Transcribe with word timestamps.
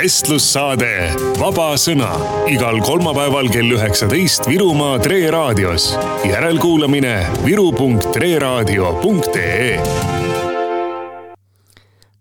vestlussaade 0.00 1.12
Vaba 1.36 1.74
Sõna 1.76 2.08
igal 2.48 2.78
kolmapäeval 2.80 3.50
kell 3.52 3.68
üheksateist 3.74 4.46
Virumaa 4.48 4.96
Tre 5.02 5.30
raadios. 5.30 5.98
järelkuulamine 6.24 7.26
viru.treraadio.ee. 7.44 9.80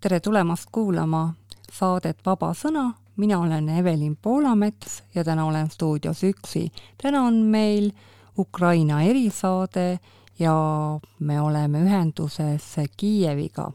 tere 0.01 0.19
tulemast 0.19 0.67
kuulama 0.71 1.33
saadet 1.71 2.17
Vaba 2.25 2.53
Sõna. 2.53 2.93
mina 3.15 3.39
olen 3.39 3.69
Evelin 3.69 4.17
Poolamets 4.21 5.03
ja 5.15 5.23
täna 5.23 5.45
olen 5.45 5.69
stuudios 5.69 6.23
üksi. 6.23 6.71
täna 7.01 7.21
on 7.21 7.33
meil 7.33 7.91
Ukraina 8.37 9.01
erisaade 9.01 9.99
ja 10.39 10.53
me 11.19 11.41
oleme 11.41 11.79
ühenduses 11.79 12.75
Kiieviga 12.97 13.71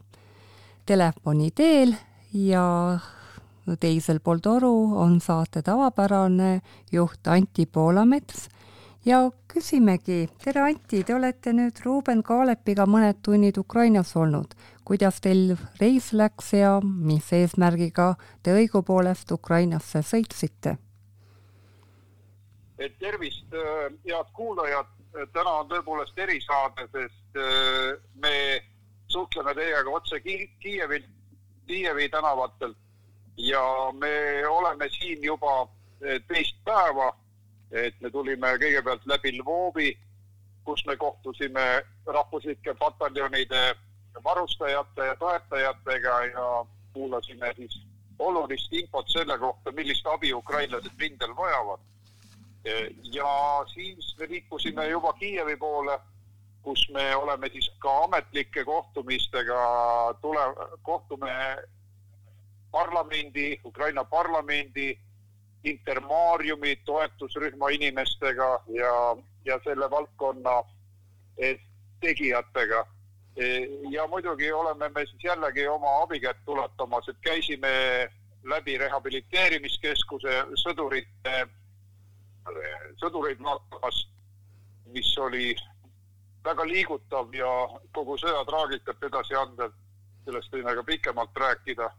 telefoni 0.86 1.50
teel 1.50 1.95
ja 2.32 2.98
teisel 3.80 4.20
pool 4.20 4.42
toru 4.45 4.74
on 5.00 5.20
saate 5.20 5.62
tavapärane 5.62 6.60
juht 6.92 7.27
Anti 7.27 7.66
Poolamets 7.66 8.48
ja 9.05 9.18
küsimegi, 9.48 10.28
tere 10.45 10.62
Anti, 10.64 11.02
te 11.05 11.14
olete 11.14 11.52
nüüd 11.56 11.80
Ruuben 11.84 12.22
Kaalepiga 12.24 12.86
mõned 12.88 13.20
tunnid 13.22 13.58
Ukrainas 13.60 14.14
olnud. 14.16 14.55
kuidas 14.84 15.20
teil 15.24 15.56
reis 15.80 16.12
läks 16.12 16.52
ja 16.52 16.80
mis 16.84 17.32
eesmärgiga 17.32 18.14
te 18.42 18.52
õigupoolest 18.52 19.32
Ukrainasse 19.32 20.02
sõitsite? 20.02 20.77
tervist, 22.98 23.46
head 24.05 24.30
kuulajad, 24.33 24.86
täna 25.33 25.50
on 25.50 25.69
tõepoolest 25.69 26.19
erisaade, 26.19 26.88
sest 26.92 27.38
äh, 27.38 27.96
me 28.14 28.60
suhtleme 29.08 29.55
teiega 29.55 29.91
otse 29.91 30.20
Kiievilt, 30.20 31.06
Kiievi 31.66 32.08
tänavatelt 32.08 32.77
ja 33.36 33.92
me 33.92 34.48
oleme 34.48 34.88
siin 34.88 35.24
juba 35.24 35.68
eh, 36.00 36.20
teist 36.28 36.56
päeva, 36.64 37.12
et 37.70 37.94
me 38.00 38.10
tulime 38.10 38.54
kõigepealt 38.62 39.06
läbi 39.06 39.34
Lvovi, 39.38 39.90
kus 40.64 40.84
me 40.86 40.96
kohtusime 40.96 41.82
rahvuslike 42.06 42.74
pataljonide 42.78 43.74
varustajate 44.24 45.06
ja 45.06 45.16
toetajatega 45.16 46.20
ja 46.24 46.66
kuulasime 46.92 47.52
siis 47.56 47.80
olulist 48.18 48.72
infot 48.72 49.08
selle 49.08 49.38
kohta, 49.38 49.72
millist 49.72 50.06
abi 50.06 50.32
ukrainlased 50.34 51.00
rindel 51.00 51.36
vajavad. 51.36 51.80
Eh, 52.64 52.88
ja 53.12 53.64
siis 53.74 54.16
me 54.18 54.28
liikusime 54.28 54.88
juba 54.88 55.12
Kiievi 55.12 55.56
poole, 55.56 55.98
kus 56.62 56.88
me 56.94 57.16
oleme 57.16 57.50
siis 57.52 57.70
ka 57.78 58.05
ametlike 58.05 58.64
kohtumistega 58.64 59.58
tule, 60.20 60.44
kohtume 60.82 61.34
parlamendi, 62.75 63.61
Ukraina 63.64 64.05
parlamendi, 64.05 64.98
Intermariumi 65.64 66.77
toetusrühma 66.84 67.70
inimestega 67.72 68.48
ja, 68.69 69.17
ja 69.44 69.61
selle 69.64 69.91
valdkonna 69.91 70.56
tegijatega. 72.00 72.86
ja 73.91 74.06
muidugi 74.06 74.52
oleme 74.52 74.89
me 74.89 75.06
siis 75.06 75.25
jällegi 75.25 75.67
oma 75.69 76.02
abikätt 76.02 76.48
ulatamas, 76.48 77.08
et 77.08 77.17
käisime 77.20 77.72
läbi 78.45 78.77
rehabiliteerimiskeskuse 78.78 80.36
sõdurite, 80.62 81.34
sõdureid 83.00 83.41
vaatamas, 83.42 84.05
mis 84.92 85.11
oli 85.19 85.56
väga 86.45 86.69
liigutav 86.69 87.34
ja 87.34 87.50
kogu 87.97 88.19
sõja 88.20 88.45
traagikat 88.45 89.08
edasi 89.08 89.34
andev, 89.41 89.72
sellest 90.28 90.52
võime 90.52 90.77
ka 90.77 90.84
pikemalt 90.92 91.45
rääkida 91.47 91.91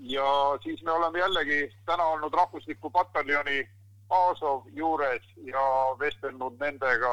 ja 0.00 0.58
siis 0.62 0.82
me 0.82 0.92
oleme 0.92 1.18
jällegi 1.18 1.72
täna 1.86 2.04
olnud 2.04 2.34
rahvusliku 2.34 2.90
pataljoni 2.90 3.68
Azov 4.10 4.62
juures 4.74 5.22
ja 5.36 5.62
vestelnud 5.98 6.56
nendega 6.60 7.12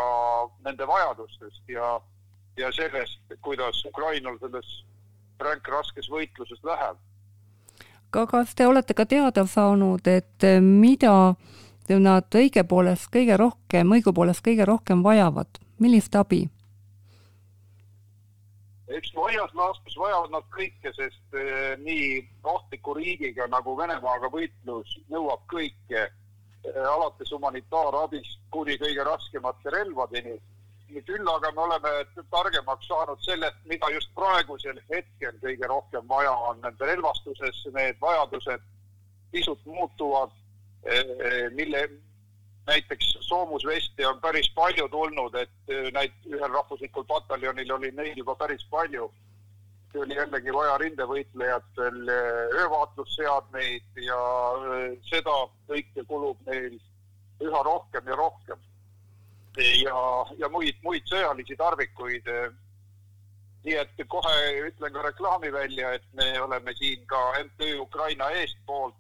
nende 0.66 0.88
vajadustest 0.88 1.70
ja, 1.70 2.02
ja 2.58 2.72
sellest, 2.72 3.22
kuidas 3.42 3.86
Ukrainal 3.86 4.40
selles 4.40 4.86
ränkraskes 5.40 6.10
võitluses 6.10 6.64
läheb. 6.64 6.98
aga 8.08 8.26
kas 8.28 8.56
te 8.56 8.68
olete 8.68 8.94
ka 8.94 9.06
teada 9.06 9.46
saanud, 9.46 10.08
et 10.08 10.48
mida 10.62 11.36
nad 11.90 12.36
õigepoolest 12.36 13.12
kõige 13.14 13.38
rohkem, 13.38 13.92
õigupoolest 13.92 14.42
kõige 14.44 14.66
rohkem 14.66 15.04
vajavad, 15.04 15.60
millist 15.80 16.16
abi? 16.16 16.48
Eks 18.88 19.14
laias 19.16 19.54
laastus 19.54 19.98
vajavad 20.00 20.32
nad 20.32 20.46
kõike, 20.54 20.92
sest 20.96 21.36
eh, 21.36 21.76
nii 21.84 22.22
ohtliku 22.44 22.96
riigiga 22.98 23.48
nagu 23.52 23.76
Venemaaga 23.78 24.30
võitlus 24.32 24.94
nõuab 25.12 25.44
kõike 25.52 26.04
eh,, 26.06 26.78
alates 26.88 27.32
humanitaarabist 27.36 28.40
kuni 28.52 28.78
kõige 28.80 29.04
raskemate 29.08 29.74
relvadeni. 29.76 30.38
küll 31.06 31.28
aga 31.28 31.52
me 31.52 31.62
oleme 31.62 31.90
targemaks 32.32 32.88
saanud 32.88 33.20
sellest, 33.22 33.58
mida 33.66 33.90
just 33.92 34.14
praegusel 34.16 34.80
hetkel 34.90 35.36
kõige 35.44 35.68
rohkem 35.68 36.08
vaja 36.08 36.32
on 36.32 36.62
nende 36.62 36.86
relvastuses, 36.86 37.66
need 37.76 38.00
vajadused 38.02 38.64
pisut 39.32 39.66
muutuvad 39.66 40.32
eh,, 40.86 41.52
mille, 41.52 41.90
näiteks 42.68 43.18
soomusveste 43.20 44.08
on 44.08 44.20
päris 44.22 44.52
palju 44.56 44.90
tulnud, 44.90 45.36
et 45.36 45.72
äh, 45.72 45.88
näit-, 45.96 46.28
ühel 46.28 46.52
rahvuslikul 46.52 47.08
pataljonil 47.08 47.72
oli 47.72 47.92
neid 47.96 48.18
juba 48.18 48.36
päris 48.36 48.66
palju. 48.70 49.12
see 49.92 50.02
oli 50.04 50.16
jällegi 50.16 50.54
vaja 50.54 50.78
rindevõitlejatel 50.78 52.10
äh, 52.12 52.56
öövaatlusseadmeid 52.62 54.02
ja 54.04 54.20
äh, 54.72 54.98
seda 55.08 55.36
kõike 55.72 56.04
kulub 56.10 56.42
neil 56.46 56.76
üha 57.42 57.64
rohkem 57.64 58.08
ja 58.12 58.16
rohkem. 58.16 58.60
ja, 59.58 60.00
ja 60.38 60.50
muid, 60.50 60.76
muid 60.84 61.08
sõjalisi 61.08 61.56
tarvikuid. 61.58 62.28
nii 63.64 63.76
et 63.76 64.08
kohe 64.08 64.36
ütlen 64.68 64.94
ka 64.94 65.02
reklaami 65.08 65.54
välja, 65.54 65.94
et 65.94 66.04
me 66.14 66.42
oleme 66.42 66.74
siin 66.76 67.08
ka 67.08 67.32
MTÜ 67.44 67.80
Ukraina 67.80 68.30
eestpoolt 68.42 68.96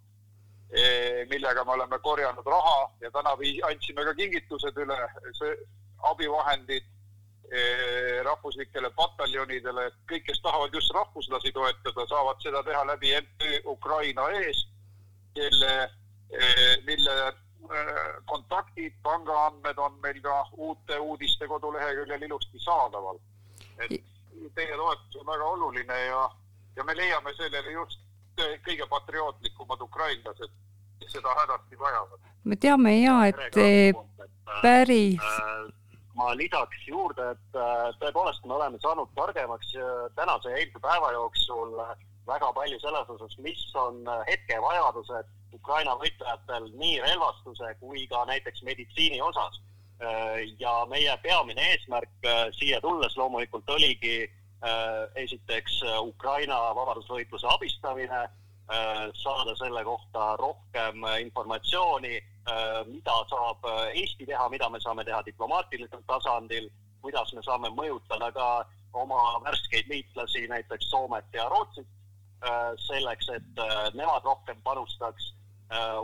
millega 1.30 1.64
me 1.64 1.72
oleme 1.72 2.00
korjanud 2.04 2.46
raha 2.46 2.92
ja 3.02 3.12
täna 3.12 3.36
vii-, 3.40 3.64
andsime 3.64 4.04
ka 4.04 4.14
kingitused 4.14 4.78
üle, 4.84 4.98
abivahendid 6.12 6.84
eh, 7.52 8.20
rahvuslikele 8.28 8.92
pataljonidele, 8.96 9.90
kõik, 10.12 10.26
kes 10.28 10.42
tahavad 10.44 10.76
just 10.76 10.92
rahvuslasi 10.94 11.54
toetada, 11.56 12.08
saavad 12.10 12.44
seda 12.44 12.64
teha 12.68 12.84
läbi 12.92 13.16
MTÜ 13.22 13.62
Ukraina 13.66 14.28
eest, 14.42 14.68
kelle, 15.38 15.74
eh, 16.36 16.74
mille 16.86 17.18
kontaktid, 18.26 18.94
pangaandmed 19.04 19.78
on 19.78 19.98
meil 20.04 20.22
ka 20.24 20.36
uute 20.56 21.00
uudiste 21.00 21.48
koduleheküljel 21.48 22.22
ilusti 22.22 22.60
saadaval. 22.64 23.20
et 23.78 24.04
teie 24.56 24.76
toetus 24.76 25.16
on 25.20 25.26
väga 25.28 25.46
oluline 25.46 25.98
ja, 26.06 26.30
ja 26.76 26.84
me 26.84 26.96
leiame 26.96 27.34
sellele 27.34 27.72
just 27.72 28.00
kõige 28.38 28.88
patriootlikumad 28.90 29.82
ukrainlased, 29.82 30.52
kes 31.00 31.12
seda 31.12 31.34
hädasti 31.42 31.80
vajavad. 31.80 32.20
me 32.44 32.56
teame 32.56 32.94
ja, 33.02 33.26
et 33.28 33.58
päris 34.62 35.20
äh, 35.20 35.70
ma 36.16 36.34
lisaks 36.36 36.88
juurde, 36.88 37.32
et 37.36 37.58
äh, 37.60 37.88
tõepoolest 38.02 38.46
me 38.46 38.54
oleme 38.58 38.80
saanud 38.82 39.10
targemaks 39.16 39.74
äh, 39.76 40.08
tänase 40.16 40.52
ja 40.52 40.58
eilse 40.58 40.80
päeva 40.80 41.12
jooksul 41.12 41.76
väga 42.28 42.52
palju 42.54 42.80
selles 42.80 43.10
osas, 43.10 43.38
mis 43.40 43.62
on 43.76 44.04
hetkevajadused 44.28 45.34
Ukraina 45.56 45.94
võitlejatel 45.96 46.72
nii 46.76 47.00
relvastuse 47.02 47.74
kui 47.80 48.08
ka 48.08 48.26
näiteks 48.26 48.64
meditsiini 48.64 49.22
osas. 49.22 49.62
ja 50.60 50.72
meie 50.90 51.14
peamine 51.24 51.64
eesmärk 51.72 52.28
siia 52.54 52.78
tulles 52.82 53.16
loomulikult 53.18 53.70
oligi 53.70 54.28
Äh, 54.28 54.47
esiteks 55.16 55.82
äh, 55.84 56.00
Ukraina 56.02 56.58
vabadusvõitluse 56.76 57.48
abistamine, 57.52 58.24
äh, 58.24 59.04
saada 59.22 59.56
selle 59.60 59.84
kohta 59.84 60.36
rohkem 60.42 61.06
informatsiooni, 61.22 62.18
mida 62.88 63.14
saab 63.28 63.66
Eesti 63.92 64.26
teha, 64.26 64.46
mida 64.50 64.70
me 64.72 64.80
saame 64.80 65.04
teha 65.04 65.20
diplomaatilisel 65.26 66.00
tasandil, 66.08 66.70
kuidas 67.04 67.34
me 67.36 67.42
saame 67.44 67.68
mõjutada 67.76 68.30
ka 68.32 68.46
oma 68.96 69.42
värskeid 69.44 69.90
liitlasi, 69.92 70.46
näiteks 70.48 70.88
Soomet 70.90 71.28
ja 71.36 71.50
Rootsit, 71.52 71.90
selleks, 72.86 73.28
et 73.36 73.60
nemad 74.00 74.24
rohkem 74.24 74.62
panustaks 74.64 75.34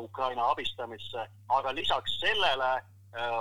Ukraina 0.04 0.50
abistamisse, 0.52 1.24
aga 1.48 1.72
lisaks 1.78 2.20
sellele 2.20 2.74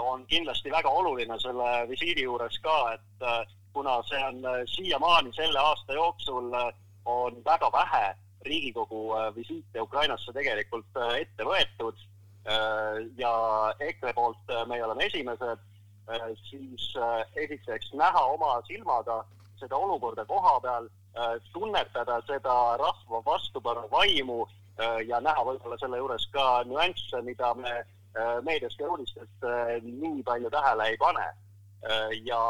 on 0.06 0.22
kindlasti 0.30 0.70
väga 0.70 0.94
oluline 1.02 1.40
selle 1.42 1.72
visiidi 1.90 2.22
juures 2.22 2.60
ka, 2.62 2.78
et 2.94 3.26
kuna 3.72 4.02
see 4.02 4.24
on 4.24 4.44
äh, 4.44 4.62
siiamaani 4.66 5.32
selle 5.32 5.58
aasta 5.58 5.92
jooksul 5.92 6.54
äh, 6.54 6.74
on 7.04 7.44
väga 7.44 7.72
vähe 7.72 8.14
Riigikogu 8.42 9.14
äh, 9.16 9.34
visiite 9.34 9.80
Ukrainasse 9.80 10.32
tegelikult 10.32 10.98
ette 11.18 11.44
võetud 11.44 12.08
ja 13.16 13.32
EKRE 13.78 14.12
poolt 14.16 14.48
me 14.66 14.80
oleme 14.84 15.04
esimesed, 15.06 15.60
siis 16.48 16.88
esiteks 17.38 17.92
näha 17.94 18.22
oma 18.34 18.56
silmaga 18.66 19.20
seda 19.60 19.78
olukorda 19.78 20.24
koha 20.26 20.56
peal, 20.64 20.88
tunnetada 21.52 22.16
seda 22.26 22.56
rahva 22.82 23.20
vastupanu 23.28 23.86
vaimu 23.92 24.40
ja 25.06 25.20
näha 25.22 25.44
võib-olla 25.52 25.78
selle 25.78 26.02
juures 26.02 26.26
ka 26.34 26.64
nüansse, 26.66 27.22
mida 27.22 27.54
me 27.54 27.76
meediast 28.42 28.82
ja 28.82 28.90
uudistest 28.90 29.46
nii 29.86 30.26
palju 30.26 30.50
tähele 30.50 30.90
ei 30.90 30.98
pane. 30.98 31.28
Ja 32.24 32.40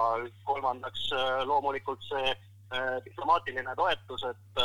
kolmandaks 0.45 1.11
loomulikult 1.45 2.03
see 2.09 2.35
diplomaatiline 3.05 3.75
toetus, 3.77 4.25
et 4.25 4.63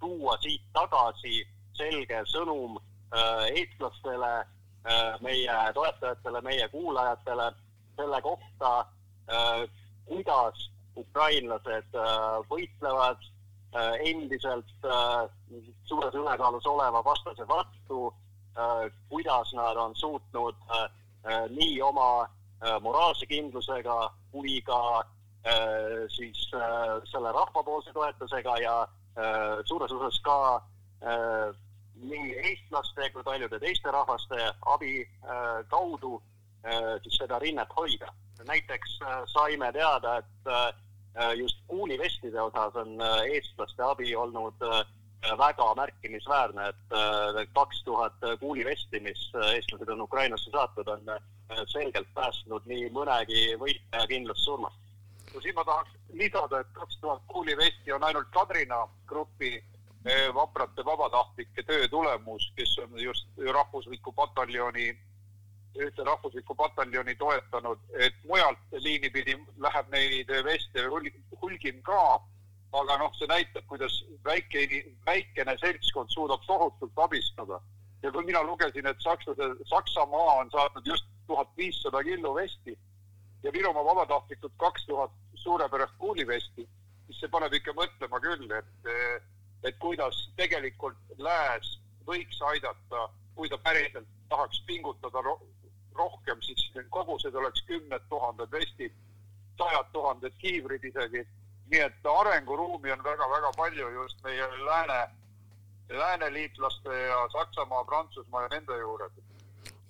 tuua 0.00 0.36
siit 0.40 0.62
tagasi 0.72 1.42
selge 1.76 2.22
sõnum 2.28 2.78
eestlastele, 3.54 4.32
meie 5.24 5.56
toetajatele, 5.76 6.40
meie 6.40 6.68
kuulajatele 6.72 7.50
selle 7.96 8.20
kohta, 8.24 8.70
kuidas 10.08 10.70
ukrainlased 10.96 11.98
võitlevad 12.50 13.28
endiselt 14.04 14.88
suures 15.84 16.14
ülekaalus 16.14 16.66
oleva 16.66 17.04
vastase 17.04 17.46
vastu, 17.48 18.10
kuidas 19.08 19.52
nad 19.54 19.76
on 19.76 19.94
suutnud 19.96 20.56
nii 21.52 21.80
oma 21.82 22.26
moraalse 22.80 23.26
kindlusega 23.26 23.96
kui 24.32 24.60
ka 24.60 24.80
siis 26.12 26.40
selle 27.08 27.32
rahvapoolse 27.32 27.92
toetusega 27.96 28.56
ja 28.60 28.74
suures 29.64 29.92
osas 29.96 30.18
ka 30.24 30.36
nii 32.02 32.34
eestlaste 32.42 33.08
kui 33.14 33.24
paljude 33.24 33.60
teiste 33.62 33.90
rahvaste 33.90 34.50
abi 34.74 35.08
kaudu 35.72 36.18
siis 37.02 37.16
seda 37.22 37.38
rinnet 37.38 37.72
hoida. 37.76 38.12
Näiteks 38.46 39.00
äh, 39.02 39.22
saime 39.26 39.72
teada, 39.72 40.16
et 40.18 40.46
äh, 40.46 41.32
just 41.36 41.58
kuulivestide 41.66 42.40
osas 42.40 42.76
on 42.76 43.00
äh, 43.00 43.22
eestlaste 43.34 43.82
abi 43.82 44.16
olnud 44.16 44.54
väga 45.38 45.74
märkimisväärne, 45.76 46.68
et 46.68 47.50
kaks 47.54 47.82
tuhat 47.84 48.14
kuulivesti, 48.40 49.00
mis 49.00 49.26
eestlased 49.52 49.88
on 49.88 50.00
Ukrainasse 50.00 50.50
saatnud, 50.50 50.88
on 50.88 51.10
selgelt 51.68 52.08
päästnud 52.14 52.66
nii 52.70 52.88
mõnegi 52.94 53.42
võitleja 53.60 54.06
kindlust 54.08 54.44
surmast. 54.44 54.78
no 55.34 55.40
siin 55.40 55.54
ma 55.54 55.64
tahaks 55.64 55.90
lisada, 56.12 56.60
et 56.60 56.72
kaks 56.72 56.98
tuhat 57.00 57.22
kuulivesti 57.26 57.92
on 57.92 58.04
ainult 58.04 58.30
Kadrina 58.30 58.88
grupi 59.06 59.64
vaprate 60.34 60.84
vabatahtlike 60.84 61.62
töö 61.62 61.88
tulemus, 61.88 62.52
kes 62.56 62.78
on 62.78 62.98
just 63.00 63.28
rahvusliku 63.52 64.12
pataljoni 64.12 64.96
ühte 65.78 66.04
rahvuslikku 66.04 66.54
pataljoni 66.54 67.14
toetanud, 67.14 67.78
et 67.98 68.14
mujalt 68.26 68.58
liini 68.72 69.10
pidi 69.10 69.36
läheb 69.58 69.92
neid 69.92 70.32
veste 70.44 70.86
hulgim 71.42 71.82
ka, 71.82 72.20
aga 72.72 72.96
noh, 72.98 73.12
see 73.18 73.28
näitab, 73.30 73.66
kuidas 73.66 73.94
väike, 74.24 74.66
väikene 75.06 75.56
seltskond 75.58 76.12
suudab 76.14 76.44
tohutult 76.46 77.04
abistada. 77.06 77.60
ja 78.02 78.12
kui 78.12 78.24
mina 78.24 78.42
lugesin, 78.42 78.86
et 78.86 79.00
sakslase, 79.00 79.50
Saksamaa 79.68 80.36
on 80.40 80.50
saatnud 80.50 80.86
just 80.86 81.04
tuhat 81.26 81.48
viissada 81.56 82.02
killu 82.02 82.34
vesti 82.34 82.78
ja 83.42 83.52
Virumaa 83.52 83.84
vabatahtlikud 83.84 84.52
kaks 84.56 84.86
tuhat 84.86 85.10
suurepärast 85.34 85.94
kuulivesti, 85.98 86.68
siis 87.06 87.20
see 87.20 87.28
paneb 87.28 87.52
ikka 87.52 87.74
mõtlema 87.76 88.20
küll, 88.20 88.50
et, 88.56 88.90
et 89.64 89.76
kuidas 89.84 90.22
tegelikult 90.36 90.98
lääs 91.18 91.76
võiks 92.06 92.40
aidata, 92.52 93.08
kui 93.34 93.48
ta 93.48 93.58
päriselt 93.58 94.08
tahaks 94.28 94.62
pingutada 94.66 95.22
rohkem, 95.94 96.42
siis 96.42 96.70
kogused 96.90 97.34
oleks 97.34 97.62
kümned 97.68 98.08
tuhanded 98.08 98.52
vestid, 98.52 98.96
sajad 99.58 99.92
tuhanded 99.92 100.36
kiivrid 100.38 100.84
isegi. 100.84 101.24
Nii 101.70 101.80
et 101.86 102.06
arenguruumi 102.18 102.92
on 102.92 103.02
väga-väga 103.04 103.52
palju 103.56 103.88
just 103.94 104.22
meie 104.24 104.46
lääne, 104.66 105.00
lääneliitlaste 105.88 107.00
ja 107.06 107.28
Saksamaa, 107.32 107.84
Prantsusmaa 107.84 108.42
ja 108.42 108.48
nende 108.48 108.78
juures. 108.78 109.12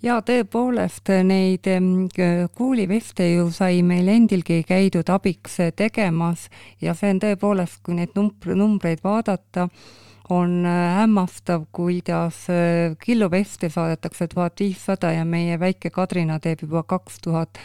Ja 0.02 0.20
tõepoolest 0.24 1.10
neid 1.28 1.66
kuuliveste 2.56 3.26
ju 3.34 3.50
sai 3.52 3.82
meil 3.84 4.08
endilgi 4.08 4.62
käidud 4.64 5.08
abiks 5.12 5.58
tegemas 5.76 6.46
ja 6.80 6.94
see 6.96 7.10
on 7.12 7.20
tõepoolest, 7.20 7.82
kui 7.84 7.98
neid 7.98 8.16
numbr-, 8.16 8.56
numbreid 8.56 9.04
vaadata 9.04 9.68
on 10.30 10.66
äh, 10.66 10.96
hämmastav, 10.96 11.64
kuidas 11.72 12.50
äh, 12.50 12.96
killuveste 13.04 13.68
saadetakse 13.68 14.28
tuhat 14.28 14.60
viissada 14.60 15.12
ja 15.12 15.24
meie 15.24 15.58
väike 15.60 15.90
Kadrina 15.90 16.38
teeb 16.40 16.62
juba 16.62 16.82
kaks 16.82 17.18
tuhat 17.24 17.58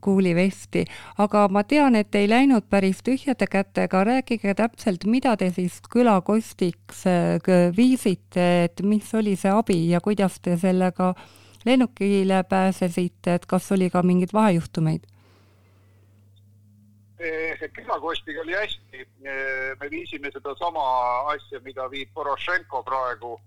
kuulivesti. 0.00 0.84
aga 1.18 1.48
ma 1.48 1.64
tean, 1.64 1.94
et 1.94 2.14
ei 2.14 2.28
läinud 2.28 2.68
päris 2.70 3.02
tühjade 3.02 3.46
kätega, 3.50 4.04
rääkige 4.04 4.54
täpselt, 4.54 5.04
mida 5.04 5.36
te 5.36 5.50
siis 5.50 5.80
külakostiks 5.92 7.06
äh, 7.06 7.70
viisite, 7.76 8.64
et 8.64 8.82
mis 8.82 9.14
oli 9.14 9.36
see 9.36 9.50
abi 9.50 9.78
ja 9.90 10.00
kuidas 10.00 10.40
te 10.40 10.56
sellega 10.56 11.14
lennukile 11.64 12.44
pääsesite, 12.48 13.34
et 13.34 13.46
kas 13.46 13.72
oli 13.72 13.90
ka 13.90 14.02
mingeid 14.02 14.34
vahejuhtumeid? 14.34 15.11
Külakostiga 17.76 18.40
oli 18.40 18.54
hästi. 18.54 19.06
me 19.80 19.90
viisime 19.90 20.30
sedasama 20.30 20.82
asja, 21.32 21.60
mida 21.64 21.88
viib 21.90 22.08
Porošenko 22.14 22.82
praegu 22.82 23.40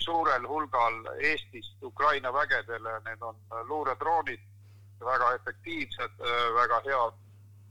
suurel 0.00 0.46
hulgal 0.48 0.94
Eestist 1.20 1.82
Ukraina 1.82 2.32
vägedele, 2.32 3.00
need 3.04 3.22
on 3.22 3.36
luuredroonid, 3.68 4.40
väga 5.00 5.34
efektiivsed, 5.34 6.18
väga 6.54 6.80
head 6.86 7.14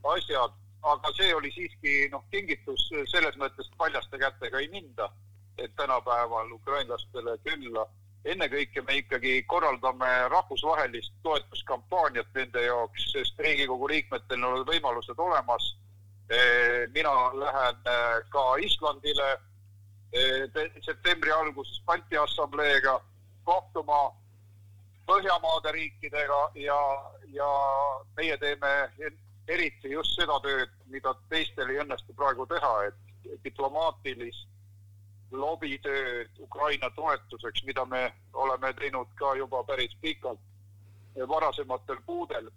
asjad, 0.03 0.51
aga 0.81 1.11
see 1.17 1.33
oli 1.35 1.51
siiski 1.51 1.95
noh, 2.11 2.23
kingitus 2.31 2.87
selles 3.11 3.35
mõttes 3.41 3.69
paljaste 3.77 4.17
kätega 4.17 4.59
ei 4.59 4.69
minda, 4.71 5.09
et 5.57 5.75
tänapäeval 5.75 6.51
ukrainlastele 6.51 7.37
külla 7.43 7.85
ennekõike 8.25 8.81
me 8.81 8.97
ikkagi 8.99 9.43
korraldame 9.47 10.09
rahvusvahelist 10.29 11.13
toetuskampaaniat 11.23 12.27
nende 12.35 12.63
jaoks, 12.65 13.11
sest 13.13 13.39
Riigikogu 13.39 13.87
liikmetel 13.87 14.43
on 14.43 14.65
võimalused 14.67 15.19
olemas. 15.19 15.75
mina 16.93 17.13
lähen 17.33 17.77
äh, 17.87 18.21
ka 18.29 18.55
Islandile 18.61 19.31
äh, 19.31 20.71
septembri 20.85 21.31
alguses 21.31 21.81
Balti 21.85 22.17
Assambleega 22.17 23.01
kohtuma 23.43 24.11
Põhjamaade 25.09 25.71
riikidega 25.71 26.51
ja, 26.53 26.77
ja 27.33 27.49
meie 28.17 28.37
teeme 28.37 28.91
eriti 29.47 29.89
just 29.89 30.13
seda 30.13 30.35
tööd, 30.43 30.69
mida 30.85 31.15
teistel 31.29 31.69
ei 31.69 31.79
õnnestu 31.81 32.13
praegu 32.13 32.45
teha, 32.45 32.73
et 32.85 33.41
diplomaatilist 33.43 34.45
lobitööd 35.31 36.39
Ukraina 36.39 36.89
toetuseks, 36.95 37.63
mida 37.63 37.85
me 37.85 38.13
oleme 38.33 38.73
teinud 38.73 39.07
ka 39.15 39.35
juba 39.35 39.63
päris 39.63 39.95
pikalt 40.01 40.39
varasematel 41.27 41.97
kuudel. 42.05 42.49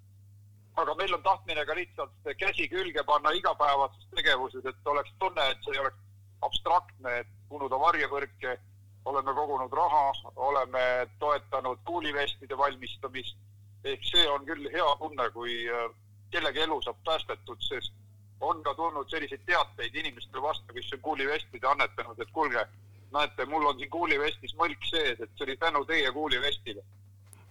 aga 0.76 0.94
meil 0.94 1.14
on 1.14 1.22
tahtmine 1.22 1.64
ka 1.66 1.74
lihtsalt 1.74 2.12
käsi 2.38 2.68
külge 2.68 3.02
panna 3.04 3.30
igapäevases 3.30 4.06
tegevuses, 4.16 4.64
et 4.64 4.86
oleks 4.86 5.12
tunne, 5.18 5.50
et 5.50 5.58
see 5.64 5.74
ei 5.74 5.80
oleks 5.80 5.98
abstraktne, 6.42 7.18
et 7.18 7.26
kunuda 7.48 7.78
varjevõrke, 7.78 8.56
oleme 9.04 9.34
kogunud 9.34 9.72
raha, 9.72 10.12
oleme 10.36 11.08
toetanud 11.18 11.78
kuulivestide 11.84 12.58
valmistamist. 12.58 13.36
ehk 13.84 14.04
see 14.04 14.28
on 14.30 14.44
küll 14.46 14.68
hea 14.72 14.96
tunne, 14.98 15.30
kui 15.30 15.68
äh, 15.68 15.90
kellegi 16.30 16.60
elu 16.64 16.82
saab 16.82 16.96
päästetud, 17.04 17.58
sest 17.60 17.92
on 18.42 18.62
ka 18.62 18.74
tulnud 18.74 19.10
selliseid 19.10 19.44
teateid 19.46 19.94
inimestele 19.94 20.42
vastu, 20.42 20.74
kes 20.74 20.92
on 20.96 21.02
kuulivestide 21.02 21.66
annetanud, 21.66 22.18
et 22.20 22.30
kuulge, 22.32 22.66
näete, 23.14 23.46
mul 23.46 23.66
on 23.70 23.78
siin 23.78 23.90
kuulivestis 23.90 24.56
mõlk 24.58 24.90
sees, 24.90 25.20
et 25.20 25.30
see 25.36 25.46
oli 25.46 25.56
tänu 25.56 25.84
teie 25.84 26.12
kuulivestile. 26.12 26.82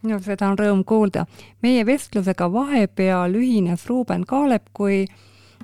no 0.04 0.20
seda 0.20 0.50
on 0.50 0.60
rõõm 0.60 0.84
kuulda. 0.86 1.26
meie 1.62 1.86
vestlusega 1.86 2.52
vahepeal 2.54 3.36
ühines 3.36 3.88
Ruuben 3.88 4.26
Kaalep, 4.26 4.72
kui 4.74 5.06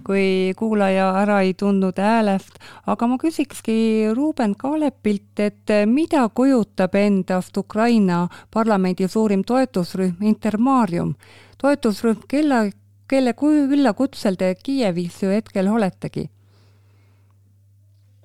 kui 0.04 0.54
kuulaja 0.56 1.10
ära 1.22 1.42
ei 1.42 1.54
tundnud 1.54 1.98
häälest, 2.00 2.60
aga 2.88 3.08
ma 3.08 3.18
küsikski 3.18 4.08
Ruuben 4.16 4.56
Kaalepilt, 4.56 5.40
et 5.40 5.74
mida 5.86 6.30
kujutab 6.30 6.96
endast 6.96 7.58
Ukraina 7.58 8.28
parlamendi 8.54 9.08
suurim 9.08 9.44
toetusrühm 9.44 10.22
Intermarium, 10.22 11.16
toetusrühm, 11.58 12.22
kelle 12.28 12.72
kelle 13.08 13.34
küllakutsel 13.40 14.36
te 14.40 14.54
Kiievis 14.56 15.22
ju 15.24 15.32
hetkel 15.32 15.70
oletegi? 15.72 16.28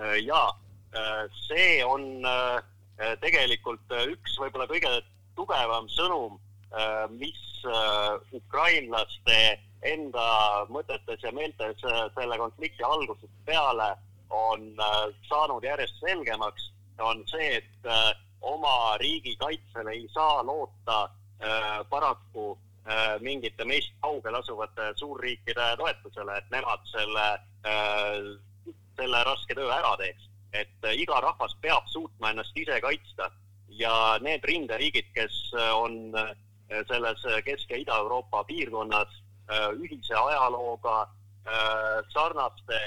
Äh, 0.03 0.19
jaa, 0.27 0.51
äh, 0.97 1.25
see 1.47 1.85
on 1.87 2.27
äh, 2.27 2.62
tegelikult 3.23 3.95
üks 4.11 4.39
võib-olla 4.41 4.67
kõige 4.71 4.91
tugevam 5.37 5.89
sõnum, 5.91 6.39
mis 7.19 7.41
ukrainlaste 8.33 9.39
enda 9.85 10.27
mõtetes 10.73 11.21
ja 11.25 11.33
meeltes 11.37 11.81
selle 12.15 12.39
konflikti 12.41 12.85
algusest 12.87 13.33
peale 13.49 13.91
on 14.33 14.65
saanud 15.29 15.65
järjest 15.67 15.99
selgemaks, 16.01 16.71
on 17.05 17.21
see, 17.29 17.59
et 17.59 17.91
oma 18.41 18.97
riigi 19.03 19.35
kaitsele 19.41 19.93
ei 19.97 20.07
saa 20.15 20.41
loota 20.47 21.01
paraku 21.91 22.55
mingite 23.23 23.65
meist 23.65 23.93
kaugel 24.03 24.35
asuvate 24.35 24.89
suurriikide 24.99 25.69
toetusele, 25.79 26.37
et 26.39 26.49
nemad 26.51 26.83
selle, 26.91 27.27
äh, 27.67 28.75
selle 28.99 29.25
raske 29.25 29.55
töö 29.55 29.71
ära 29.71 29.97
teeks. 29.97 30.29
et 30.53 30.85
iga 31.01 31.17
rahvas 31.25 31.55
peab 31.62 31.87
suutma 31.89 32.29
ennast 32.31 32.57
ise 32.61 32.77
kaitsta 32.85 33.31
ja 33.73 34.19
need 34.21 34.45
rinderiigid, 34.45 35.07
kes 35.15 35.55
on 35.73 36.12
selles 36.89 37.23
Kesk- 37.47 37.71
ja 37.71 37.79
Ida-Euroopa 37.81 38.45
piirkonnas 38.45 39.09
ühise 39.81 40.15
ajalooga, 40.15 41.09
sarnaste 42.12 42.81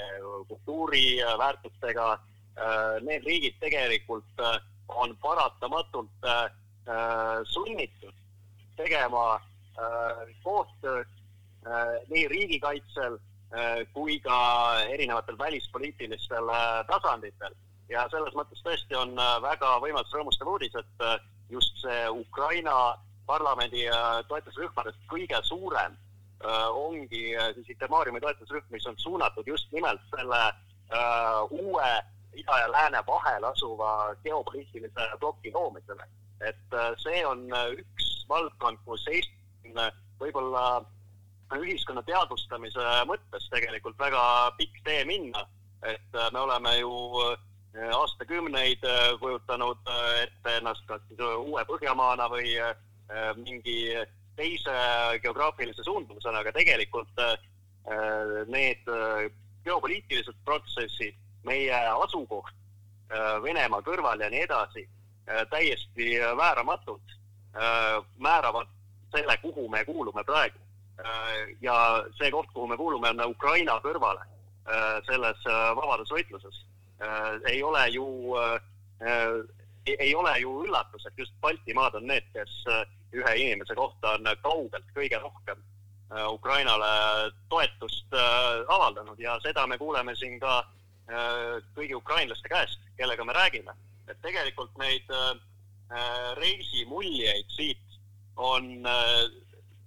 kultuuriväärtustega, 0.48 2.20
need 3.02 3.26
riigid 3.26 3.58
tegelikult 3.60 4.46
on 4.88 5.18
paratamatult 5.22 6.30
sunnitud 7.50 8.14
tegema 8.78 9.42
koostööd 10.44 11.08
nii 12.10 12.28
riigikaitsel 12.28 13.18
kui 13.94 14.20
ka 14.20 14.38
erinevatel 14.92 15.38
välispoliitilistel 15.38 16.50
tasanditel. 16.88 17.54
ja 17.90 18.08
selles 18.10 18.34
mõttes 18.34 18.62
tõesti 18.66 18.96
on 18.98 19.14
väga 19.42 19.76
võimas 19.84 20.10
rõõmustav 20.14 20.48
uudis, 20.50 20.74
et 20.76 21.04
just 21.50 21.78
see 21.82 22.10
Ukraina 22.10 22.96
parlamendi 23.26 23.86
toetusrühmadest 24.28 24.98
kõige 25.10 25.38
suurem 25.44 25.98
ongi 26.74 27.36
siis 27.54 27.70
Itemaariumi 27.70 28.22
toetusrühm, 28.22 28.66
mis 28.70 28.86
on 28.86 28.98
suunatud 28.98 29.48
just 29.48 29.72
nimelt 29.72 30.02
selle 30.16 30.42
uue 31.52 31.92
ida 32.36 32.60
ja 32.60 32.72
lääne 32.72 33.04
vahel 33.08 33.44
asuva 33.44 34.16
geopoliitilise 34.24 35.10
ploki 35.20 35.52
loomisele. 35.54 36.08
et 36.42 36.76
see 37.00 37.26
on 37.26 37.48
üks 37.78 38.26
valdkond, 38.30 38.78
kus 38.86 39.08
Eesti 39.08 39.35
võib-olla 40.20 40.84
ühiskonna 41.56 42.02
teadvustamise 42.04 42.86
mõttes 43.10 43.50
tegelikult 43.52 44.00
väga 44.00 44.22
pikk 44.58 44.82
tee 44.84 45.04
minna, 45.06 45.46
et 45.86 46.18
me 46.34 46.40
oleme 46.40 46.78
ju 46.80 46.94
aastakümneid 47.76 48.84
kujutanud 49.20 49.92
ette 50.24 50.58
ennast 50.58 50.86
kas 50.88 51.02
siis 51.10 51.20
uue 51.20 51.66
Põhjamaana 51.68 52.28
või 52.32 52.56
mingi 53.44 53.94
teise 54.36 54.76
geograafilise 55.24 55.84
suundumusena, 55.84 56.40
aga 56.40 56.52
tegelikult 56.56 57.22
need 58.52 58.88
geopoliitilised 59.66 60.38
protsessid, 60.46 61.18
meie 61.46 61.82
asukoht 61.92 62.54
Venemaa 63.44 63.84
kõrval 63.86 64.24
ja 64.24 64.32
nii 64.34 64.42
edasi, 64.48 64.88
täiesti 65.52 66.16
vääramatult 66.38 67.14
määravad 68.18 68.72
selle, 69.16 69.38
kuhu 69.42 69.68
me 69.70 69.86
kuulume 69.86 70.24
praegu 70.28 70.60
ja 71.62 71.76
see 72.18 72.32
koht, 72.32 72.50
kuhu 72.54 72.68
me 72.68 72.78
kuulume, 72.78 73.10
on 73.10 73.30
Ukraina 73.30 73.80
kõrvale 73.84 74.24
selles 75.06 75.44
vabadusvõitluses. 75.78 76.64
ei 77.52 77.64
ole 77.64 77.88
ju, 77.90 78.08
ei 79.86 80.16
ole 80.16 80.40
ju 80.40 80.54
üllatus, 80.64 81.06
et 81.06 81.18
just 81.18 81.34
Baltimaad 81.42 81.96
on 82.00 82.08
need, 82.08 82.26
kes 82.34 82.64
ühe 83.16 83.36
inimese 83.36 83.76
kohta 83.76 84.16
on 84.16 84.32
kaugelt 84.42 84.88
kõige 84.96 85.20
rohkem 85.22 85.62
Ukrainale 86.32 87.32
toetust 87.50 88.14
avaldanud 88.70 89.20
ja 89.20 89.40
seda 89.44 89.68
me 89.68 89.78
kuuleme 89.78 90.16
siin 90.16 90.40
ka 90.40 90.64
kõigi 91.76 91.96
ukrainlaste 91.96 92.50
käest, 92.50 92.80
kellega 92.98 93.26
me 93.26 93.34
räägime. 93.34 93.74
et 94.08 94.22
tegelikult 94.22 94.78
neid 94.78 95.08
reisimuljeid 96.38 97.50
siit 97.50 97.85
on 98.36 98.88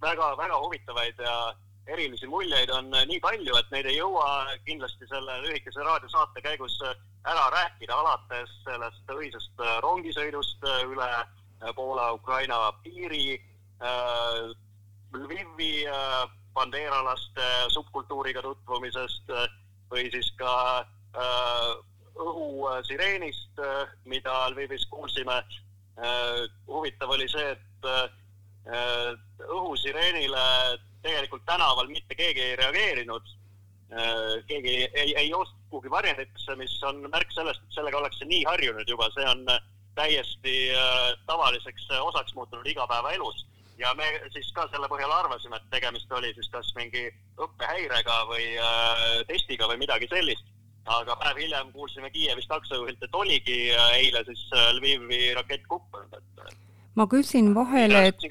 väga-väga 0.03 0.59
huvitavaid 0.63 1.19
ja 1.19 1.55
erilisi 1.89 2.27
muljeid 2.27 2.71
on 2.71 2.91
nii 2.91 3.21
palju, 3.21 3.57
et 3.57 3.71
neid 3.73 3.87
ei 3.89 3.97
jõua 3.97 4.57
kindlasti 4.67 5.09
selle 5.09 5.39
lühikese 5.45 5.85
raadiosaate 5.85 6.43
käigus 6.45 6.77
ära 6.85 7.49
rääkida, 7.55 7.95
alates 7.97 8.53
sellest 8.65 9.13
õisest 9.13 9.65
rongisõidust 9.85 10.65
üle 10.87 11.09
Poola-Ukraina 11.77 12.73
piiri, 12.85 13.39
Lvivi 15.17 15.73
bandeeralaste 16.55 17.49
subkultuuriga 17.73 18.43
tutvumisest 18.45 19.33
või 19.91 20.11
siis 20.13 20.29
ka 20.39 20.53
õhusireenist, 22.19 23.63
mida 24.05 24.49
Lvivis 24.53 24.87
kuulsime. 24.91 25.43
huvitav 26.67 27.11
oli 27.11 27.29
see, 27.29 27.51
et 27.51 27.87
õhusireenile 28.69 30.45
tegelikult 31.03 31.45
tänaval 31.47 31.89
mitte 31.89 32.15
keegi 32.15 32.43
ei 32.43 32.57
reageerinud. 32.57 33.35
keegi 34.47 34.69
ei, 34.69 34.89
ei, 34.95 35.15
ei 35.17 35.29
joost 35.29 35.55
kuhugi 35.71 35.91
varjenditesse, 35.91 36.57
mis 36.57 36.75
on 36.85 37.07
märk 37.09 37.31
sellest, 37.33 37.63
et 37.65 37.77
sellega 37.77 37.97
ollakse 37.97 38.27
nii 38.29 38.43
harjunud 38.45 38.89
juba, 38.89 39.09
see 39.15 39.25
on 39.31 39.47
täiesti 39.97 40.57
tavaliseks 41.27 41.89
osaks 42.01 42.35
muutunud 42.35 42.67
igapäevaelus. 42.67 43.47
ja 43.79 43.95
me 43.95 44.07
siis 44.35 44.51
ka 44.53 44.67
selle 44.71 44.89
põhjal 44.91 45.13
arvasime, 45.15 45.57
et 45.57 45.71
tegemist 45.71 46.13
oli 46.13 46.35
siis 46.35 46.49
kas 46.51 46.73
mingi 46.75 47.05
õppehäirega 47.39 48.17
või 48.29 48.47
testiga 49.27 49.69
või 49.71 49.81
midagi 49.87 50.09
sellist. 50.13 50.45
aga 50.85 51.17
päev 51.17 51.37
hiljem 51.37 51.73
kuulsime 51.73 52.11
Kiievist 52.11 52.49
taksojuhilt, 52.49 53.03
et 53.03 53.15
oligi 53.15 53.59
eile 53.97 54.25
siis 54.25 54.49
Lvivi 54.77 55.35
rakett 55.37 55.67
kukkunud, 55.69 56.13
et 56.13 56.68
ma 56.99 57.07
küsin 57.07 57.53
vahele, 57.55 58.09
et 58.11 58.25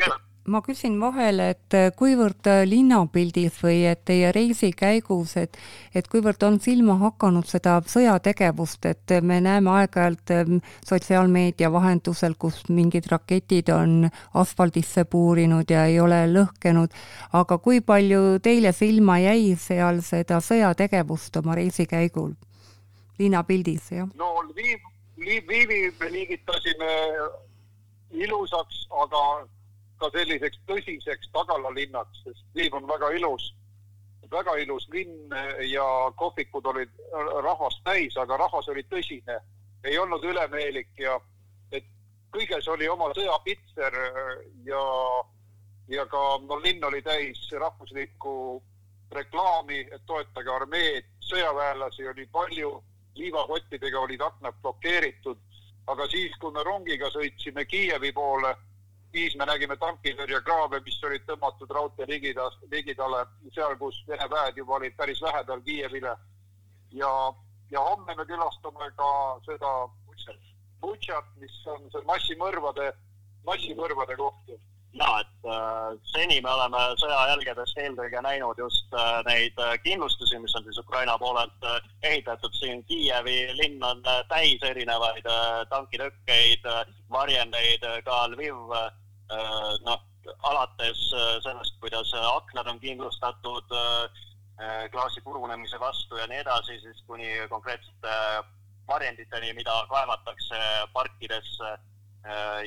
ma 0.48 0.62
küsin 0.64 0.96
vahele, 1.00 1.50
et 1.54 1.76
kuivõrd 2.00 2.48
linnapildis 2.68 3.60
või 3.64 3.82
et 3.88 4.02
teie 4.08 4.32
reisi 4.36 4.70
käigus, 4.76 5.36
et, 5.40 5.56
et 5.96 6.08
kuivõrd 6.08 6.44
on 6.48 6.60
silma 6.64 6.98
hakanud 7.02 7.48
seda 7.48 7.78
sõjategevust, 7.88 8.88
et 8.92 9.16
me 9.24 9.40
näeme 9.44 9.72
aeg-ajalt 9.76 10.34
sotsiaalmeedia 10.88 11.72
vahendusel, 11.72 12.38
kus 12.40 12.64
mingid 12.72 13.08
raketid 13.12 13.72
on 13.76 14.10
asfaldisse 14.40 15.06
puurinud 15.12 15.72
ja 15.72 15.86
ei 15.92 16.00
ole 16.04 16.24
lõhkenud, 16.32 16.96
aga 17.40 17.60
kui 17.64 17.82
palju 17.82 18.40
teile 18.44 18.76
silma 18.76 19.20
jäi 19.24 19.56
seal 19.60 20.04
seda 20.04 20.40
sõjategevust 20.44 21.40
oma 21.44 21.60
reisi 21.60 21.88
käigul, 21.88 22.32
linnapildis, 23.20 23.92
jah? 24.00 24.08
no 24.16 24.32
Lviv, 24.48 24.80
Lvivi 25.20 25.84
me 26.00 26.14
liigitasime 26.14 26.96
ilusaks, 28.12 28.88
aga 29.04 29.22
ka 29.98 30.10
selliseks 30.14 30.60
tõsiseks 30.70 31.32
tagalalinnaks, 31.34 32.24
sest 32.24 32.44
Lviv 32.56 32.76
on 32.78 32.88
väga 32.90 33.10
ilus, 33.18 33.50
väga 34.32 34.58
ilus 34.62 34.88
linn 34.94 35.34
ja 35.72 35.86
kohvikud 36.16 36.66
olid 36.66 36.92
rahvast 37.44 37.82
täis, 37.84 38.18
aga 38.18 38.38
rahvas 38.38 38.70
oli 38.70 38.84
tõsine, 38.92 39.40
ei 39.84 39.98
olnud 39.98 40.24
ülemeelik 40.24 40.92
ja 41.00 41.18
et 41.72 41.86
kõiges 42.36 42.68
oli 42.70 42.90
oma 42.92 43.10
sõjapitser 43.16 43.98
ja, 44.68 44.84
ja 45.88 46.06
ka 46.12 46.24
no 46.46 46.60
linn 46.64 46.84
oli 46.84 47.02
täis 47.02 47.48
rahvuslikku 47.52 48.62
reklaami, 49.16 49.86
et 49.92 50.04
toetage 50.06 50.52
armeed, 50.52 51.06
sõjaväelasi 51.24 52.08
oli 52.12 52.26
palju, 52.32 52.72
liivakottidega 53.18 54.00
olid 54.00 54.22
aknad 54.22 54.58
blokeeritud, 54.62 55.40
aga 55.88 56.08
siis, 56.12 56.34
kui 56.40 56.52
me 56.52 56.64
rongiga 56.64 57.10
sõitsime 57.14 57.66
Kiievi 57.66 58.12
poole 58.12 58.56
siis 59.12 59.36
me 59.40 59.46
nägime 59.50 59.78
tankitõrjekraave, 59.82 60.80
mis 60.86 60.98
olid 61.08 61.24
tõmmatud 61.28 61.72
raudtee 61.74 62.08
ligidas, 62.10 62.58
ligidale, 62.72 63.24
seal, 63.56 63.76
kus 63.80 64.00
Vene 64.08 64.28
väed 64.32 64.60
juba 64.62 64.78
olid 64.78 64.96
päris 64.98 65.22
lähedal 65.22 65.62
Kiievile. 65.66 66.16
ja, 66.92 67.12
ja 67.72 67.80
homme 67.90 68.16
me 68.16 68.26
külastame 68.26 68.92
ka 68.96 69.12
seda 69.46 69.72
Butšat, 70.82 71.30
mis 71.42 71.56
on 71.74 71.88
see 71.92 72.04
massimõrvade, 72.06 72.92
massimõrvade 73.46 74.16
koht 74.16 74.52
ja 74.98 75.08
et 75.22 75.48
äh, 75.48 75.98
seni 76.12 76.40
me 76.42 76.52
oleme 76.52 76.82
sõjajälgedest 77.02 77.80
eelkõige 77.84 78.22
näinud 78.26 78.60
just 78.62 78.94
äh, 78.98 79.20
neid 79.28 79.60
äh, 79.62 79.76
kindlustusi, 79.84 80.40
mis 80.42 80.56
on 80.58 80.66
siis 80.66 80.80
Ukraina 80.82 81.18
poolelt 81.22 81.68
ehitatud 82.04 82.54
siin. 82.58 82.84
Kiievi 82.90 83.38
linn 83.60 83.84
on 83.84 84.04
täis 84.32 84.64
erinevaid 84.64 85.28
tankitõkkeid 85.72 86.66
varjendeid 87.14 87.86
ka 88.06 88.22
Lviv 88.32 88.74
noh, 89.86 90.04
alates 90.50 91.02
sellest, 91.44 91.76
kuidas 91.82 92.12
aknad 92.20 92.68
on 92.72 92.80
kindlustatud 92.80 93.76
klaasi 94.92 95.22
purunemise 95.24 95.80
vastu 95.80 96.18
ja 96.18 96.28
nii 96.28 96.40
edasi, 96.42 96.80
siis 96.82 97.04
kuni 97.08 97.30
konkreetsete 97.50 98.16
varjenditeni, 98.88 99.54
mida 99.54 99.76
kaevatakse 99.92 100.62
parkidesse 100.94 101.76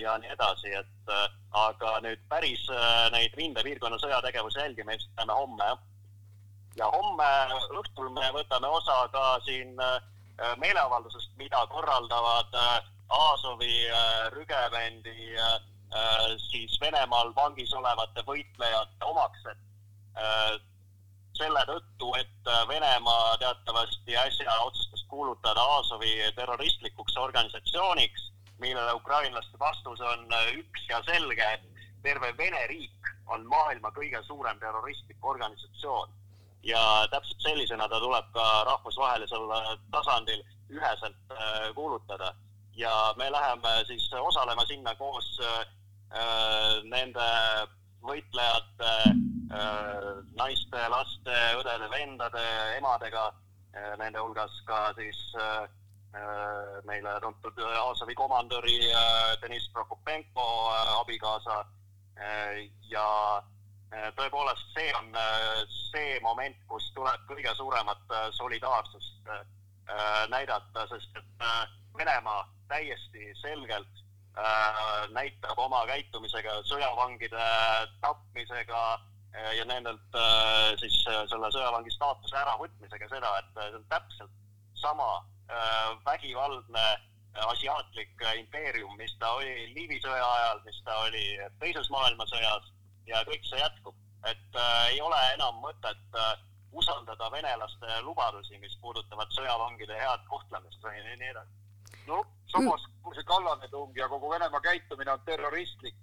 ja 0.00 0.16
nii 0.18 0.30
edasi, 0.32 0.72
et 0.74 1.12
aga 1.52 1.96
nüüd 2.04 2.20
päris 2.28 2.62
neid 3.12 3.34
rindepiirkonna 3.36 3.98
sõjategevuse 4.00 4.62
jälgime 4.62 4.94
ilmselt 4.94 5.16
näeme 5.18 5.36
homme, 5.36 5.66
jah. 5.72 5.80
ja 6.76 6.90
homme 6.94 7.30
õhtul 7.80 8.08
me 8.14 8.30
võtame 8.36 8.70
osa 8.78 8.96
ka 9.12 9.24
siin 9.44 9.74
meeleavaldusest, 10.62 11.34
mida 11.36 11.66
korraldavad 11.72 12.56
Aasovi 13.10 13.74
rügemendi 14.36 15.34
siis 16.46 16.78
Venemaal 16.80 17.34
vangis 17.36 17.74
olevate 17.74 18.22
võitlejate 18.26 19.04
omaksed 19.04 19.58
selle 21.40 21.62
tõttu, 21.68 22.10
et 22.20 22.50
Venemaa 22.68 23.36
teatavasti 23.40 24.16
äsja 24.16 24.56
otsustas 24.66 25.04
kuulutada 25.08 25.62
Azovi 25.78 26.12
terroristlikuks 26.36 27.16
organisatsiooniks, 27.16 28.26
millele 28.60 28.94
ukrainlaste 28.94 29.58
vastus 29.58 30.00
on 30.00 30.26
üks 30.54 30.86
ja 30.88 31.02
selge, 31.08 31.52
et 31.54 31.84
terve 32.02 32.32
Vene 32.38 32.66
riik 32.70 33.12
on 33.26 33.44
maailma 33.46 33.92
kõige 33.96 34.22
suurem 34.26 34.58
terroristlik 34.60 35.24
organisatsioon 35.24 36.08
ja 36.62 36.80
täpselt 37.10 37.40
sellisena 37.40 37.88
ta 37.88 38.00
tuleb 38.00 38.30
ka 38.34 38.46
rahvusvahelisel 38.68 39.48
tasandil 39.90 40.42
üheselt 40.70 41.32
äh, 41.32 41.74
kuulutada. 41.74 42.34
ja 42.76 43.14
me 43.16 43.32
läheme 43.32 43.84
siis 43.86 44.12
osalema 44.12 44.64
sinna 44.66 44.94
koos 44.94 45.40
äh, 45.40 45.66
nende 46.84 47.26
võitlejate 48.02 48.92
äh,, 49.52 50.20
naiste, 50.36 50.88
laste, 50.88 51.36
õdede, 51.60 51.90
vendade, 51.90 52.44
emadega 52.78 53.26
äh,, 53.74 53.96
nende 53.98 54.22
hulgas 54.22 54.62
ka 54.64 54.92
siis 54.96 55.18
äh, 55.36 55.62
äh 55.64 55.79
meile 56.84 57.12
tuntud 57.22 57.58
Azovi 57.62 58.14
komandöri 58.18 58.78
äh, 58.90 59.36
Deniss 59.42 59.68
Prokopenko 59.72 60.46
äh, 60.72 60.98
abikaasa. 61.00 61.60
Äh, 62.20 62.66
ja 62.90 63.06
äh, 63.92 64.10
tõepoolest, 64.18 64.74
see 64.74 64.90
on 64.98 65.14
äh, 65.14 65.62
see 65.92 66.18
moment, 66.26 66.58
kus 66.68 66.90
tuleb 66.96 67.22
kõige 67.30 67.54
suuremat 67.56 68.02
äh, 68.10 68.28
solidaarsust 68.36 69.30
äh, 69.30 69.44
Äh, 69.90 70.28
näidata, 70.28 70.86
sest 70.86 71.16
et 71.16 71.42
äh, 71.42 71.68
Venemaa 71.98 72.48
täiesti 72.68 73.32
selgelt 73.40 74.02
äh, 74.38 75.08
näitab 75.10 75.58
oma 75.58 75.80
käitumisega, 75.86 76.60
sõjavangide 76.68 77.46
tapmisega 78.00 78.82
ja 79.54 79.64
nendelt 79.64 80.16
siis 80.80 80.94
selle 81.06 81.48
sõjavangi 81.54 81.92
staatuse 81.94 82.34
äravõtmisega 82.34 83.06
seda, 83.12 83.28
et 83.38 83.50
see 83.54 83.76
on 83.78 83.84
täpselt 83.92 84.32
sama 84.82 85.06
vägivaldne 86.04 86.84
asiaatlik 87.46 88.22
impeerium, 88.38 88.96
mis 88.96 89.14
ta 89.18 89.32
oli 89.38 89.70
Liivi 89.74 90.00
sõja 90.02 90.26
ajal, 90.34 90.60
mis 90.64 90.78
ta 90.84 90.98
oli 91.06 91.24
Teises 91.62 91.90
maailmasõjas 91.90 92.70
ja 93.06 93.24
kõik 93.28 93.44
see 93.48 93.60
jätkub. 93.60 93.96
et 94.28 94.56
äh, 94.60 94.86
ei 94.92 95.00
ole 95.00 95.18
enam 95.34 95.62
mõtet 95.64 96.16
äh, 96.18 96.32
usaldada 96.72 97.30
venelaste 97.32 98.00
lubadusi, 98.04 98.58
mis 98.58 98.76
puudutavad 98.82 99.32
sõjavangide 99.32 99.96
head 99.96 100.26
kohtlemist 100.28 100.82
või 100.84 101.00
nii, 101.06 101.30
edasi. 101.30 101.56
no 102.06 102.20
samas, 102.52 102.84
kui 103.02 103.16
see 103.16 103.24
kallaletung 103.24 103.96
ja 103.96 104.08
kogu 104.12 104.30
Venemaa 104.30 104.60
käitumine 104.60 105.12
on 105.12 105.24
terroristlik, 105.24 105.98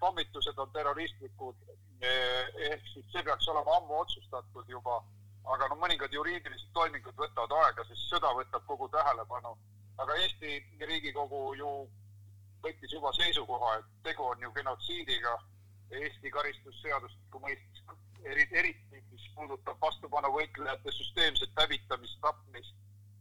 pommitused 0.00 0.58
on 0.58 0.70
terroristlikud, 0.74 1.56
eh, 2.00 2.54
ehk 2.70 2.86
siis 2.92 3.06
see 3.12 3.22
peaks 3.22 3.48
olema 3.48 3.78
ammu 3.78 4.00
otsustatud 4.02 4.68
juba, 4.68 5.00
aga 5.44 5.68
no 5.68 5.76
mõningad 5.80 6.12
juriidilised 6.12 6.70
toimingud 6.72 7.16
võtavad 7.16 7.52
aega, 7.64 7.84
sest 7.88 8.08
sõda 8.12 8.32
võtab 8.38 8.64
kogu 8.66 8.88
tähelepanu. 8.88 9.56
aga 9.98 10.14
Eesti 10.22 10.56
Riigikogu 10.80 11.54
ju 11.54 11.72
võttis 12.62 12.92
juba 12.92 13.12
seisukoha, 13.12 13.76
et 13.78 13.84
tegu 14.02 14.24
on 14.24 14.40
ju 14.40 14.52
genotsiidiga 14.52 15.38
Eesti 15.90 16.30
karistusseadustiku 16.30 17.40
mõistes 17.40 17.74
eriti 18.24 19.02
mis 19.12 19.26
puudutab 19.34 19.76
vastupanuvõitlejate 19.80 20.92
süsteemset 20.92 21.50
hävitamist, 21.60 22.18
tapmist. 22.20 22.74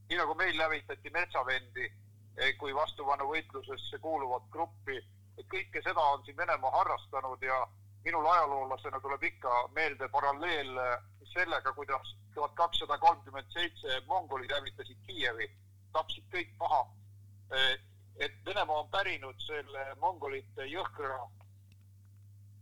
nii 0.09 0.17
nagu 0.17 0.35
meil 0.35 0.61
hävitati 0.61 1.09
metsavendi 1.09 1.85
eh, 1.85 2.57
kui 2.57 2.75
vastupanuvõitlusesse 2.75 3.99
kuuluvat 3.99 4.47
gruppi, 4.51 4.97
et 5.37 5.47
kõike 5.53 5.81
seda 5.83 6.01
on 6.15 6.25
siin 6.25 6.37
Venemaa 6.37 6.71
harrastanud 6.77 7.41
ja 7.41 7.59
minul 8.03 8.27
ajaloolasena 8.27 8.99
tuleb 8.99 9.23
ikka 9.23 9.67
meelde 9.75 10.07
paralleel 10.07 10.75
sellega, 11.33 11.73
kuidas 11.73 12.15
tuhat 12.33 12.53
kakssada 12.53 12.97
kolmkümmend 12.97 13.49
seitse 13.53 14.01
mongolid 14.07 14.51
hävitasid 14.51 14.99
Kiievi, 15.07 15.47
tapsid 15.93 16.25
kõik 16.33 16.51
maha. 16.59 16.83
Et 18.19 18.35
Venemaa 18.45 18.83
on 18.83 18.89
pärinud 18.93 19.39
selle 19.41 19.85
mongolite 20.01 20.65
jõhkra 20.69 21.17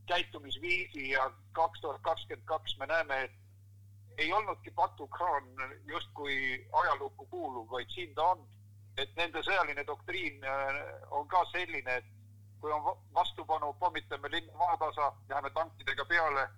käitumisviisi 0.07 1.09
ja 1.09 1.31
kaks 1.51 1.81
tuhat 1.81 2.01
kakskümmend 2.01 2.45
kaks 2.45 2.77
me 2.77 2.87
näeme, 2.87 3.23
et 3.23 3.37
ei 4.17 4.33
olnudki 4.33 4.71
Batu-khaan 4.71 5.45
justkui 5.87 6.67
ajalukku 6.71 7.25
kuuluv, 7.25 7.69
vaid 7.71 7.89
siin 7.89 8.15
ta 8.15 8.31
on. 8.33 8.47
et 8.97 9.13
nende 9.15 9.39
sõjaline 9.39 9.85
doktriin 9.87 10.43
äh, 10.43 10.77
on 11.15 11.27
ka 11.31 11.39
selline, 11.51 11.93
et 12.01 12.09
kui 12.61 12.71
on 12.71 12.97
vastupanu, 13.13 13.73
pommitame 13.73 14.31
linna 14.31 14.57
maatasa, 14.57 15.13
läheme 15.29 15.49
tankidega 15.49 16.05
peale. 16.05 16.49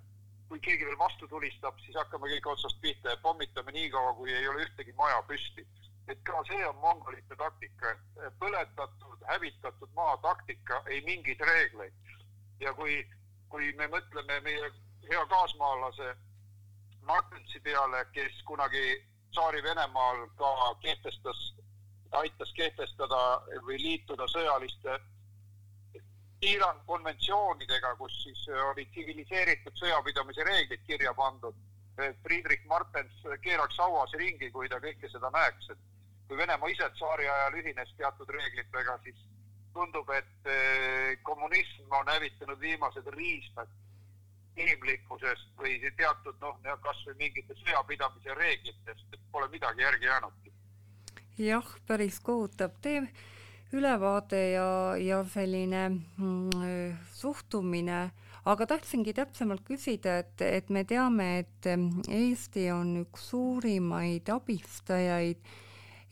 kui 0.48 0.60
keegi 0.60 0.86
veel 0.86 0.98
vastu 1.00 1.28
tulistab, 1.28 1.80
siis 1.82 1.96
hakkame 1.98 2.28
kõik 2.30 2.48
otsast 2.52 2.78
pihta 2.82 3.10
ja 3.10 3.18
pommitame 3.22 3.72
niikaua, 3.72 4.12
kui 4.14 4.34
ei 4.34 4.48
ole 4.48 4.66
ühtegi 4.66 4.94
maja 4.94 5.22
püsti. 5.22 5.66
et 6.08 6.20
ka 6.24 6.44
see 6.48 6.68
on 6.68 6.76
mongolite 6.76 7.36
taktika, 7.36 7.92
et 8.28 8.40
põletatud, 8.40 9.24
hävitatud 9.28 9.90
maa 9.96 10.18
taktika, 10.18 10.82
ei 10.86 11.02
mingeid 11.02 11.40
reegleid. 11.40 11.94
ja 12.60 12.74
kui 12.74 13.00
kui 13.54 13.74
me 13.78 13.86
mõtleme 13.88 14.40
meie 14.42 14.70
hea 15.10 15.26
kaasmaalase 15.30 16.16
Martensi 17.06 17.60
peale, 17.60 18.06
kes 18.16 18.40
kunagi 18.48 18.84
Tsaari-Venemaal 19.36 20.24
ka 20.40 20.50
kehtestas, 20.86 21.42
aitas 22.18 22.54
kehtestada 22.58 23.20
või 23.68 23.78
liituda 23.82 24.26
sõjaliste 24.32 24.98
piirangkonventsioonidega, 26.44 27.96
kus 28.00 28.16
siis 28.24 28.42
olid 28.70 28.90
tsiviliseeritud 28.92 29.78
sõjapidamise 29.80 30.44
reeglid 30.48 30.84
kirja 30.88 31.14
pandud. 31.18 31.56
Friedrich 32.26 32.66
Martens 32.68 33.26
keeraks 33.44 33.78
hauas 33.80 34.16
ringi, 34.18 34.50
kui 34.52 34.70
ta 34.70 34.80
kõike 34.82 35.10
seda 35.12 35.30
näeks, 35.34 35.70
et 35.72 35.84
kui 36.28 36.40
Venemaa 36.40 36.72
ise 36.74 36.90
tsaari 36.98 37.30
ajal 37.30 37.60
ühines 37.62 37.94
teatud 38.00 38.34
reeglitega, 38.34 38.98
siis 39.06 39.20
tundub, 39.74 40.10
et 40.10 40.50
kommunism 41.24 41.94
on 42.00 42.10
hävitanud 42.10 42.60
viimased 42.60 43.08
riistad 43.16 43.70
inimlikkusest 44.58 45.54
või 45.58 45.78
teatud 45.98 46.36
noh, 46.42 46.58
kasvõi 46.82 47.16
mingitest 47.22 47.62
sõjapidamise 47.66 48.36
reeglitest, 48.38 49.06
et 49.14 49.30
pole 49.32 49.48
midagi 49.54 49.82
järgi 49.82 50.10
jäänudki. 50.10 50.52
jah, 51.38 51.70
päris 51.88 52.20
kohutav 52.20 52.76
teeb 52.82 53.08
ülevaade 53.74 54.42
ja, 54.52 54.68
ja 55.00 55.24
selline 55.30 55.90
mm, 55.90 56.96
suhtumine, 57.14 58.00
aga 58.46 58.68
tahtsingi 58.70 59.14
täpsemalt 59.18 59.64
küsida, 59.68 60.20
et, 60.24 60.42
et 60.46 60.70
me 60.70 60.84
teame, 60.88 61.28
et 61.44 61.70
Eesti 62.12 62.70
on 62.76 62.96
üks 63.04 63.30
suurimaid 63.32 64.30
abistajaid 64.34 65.54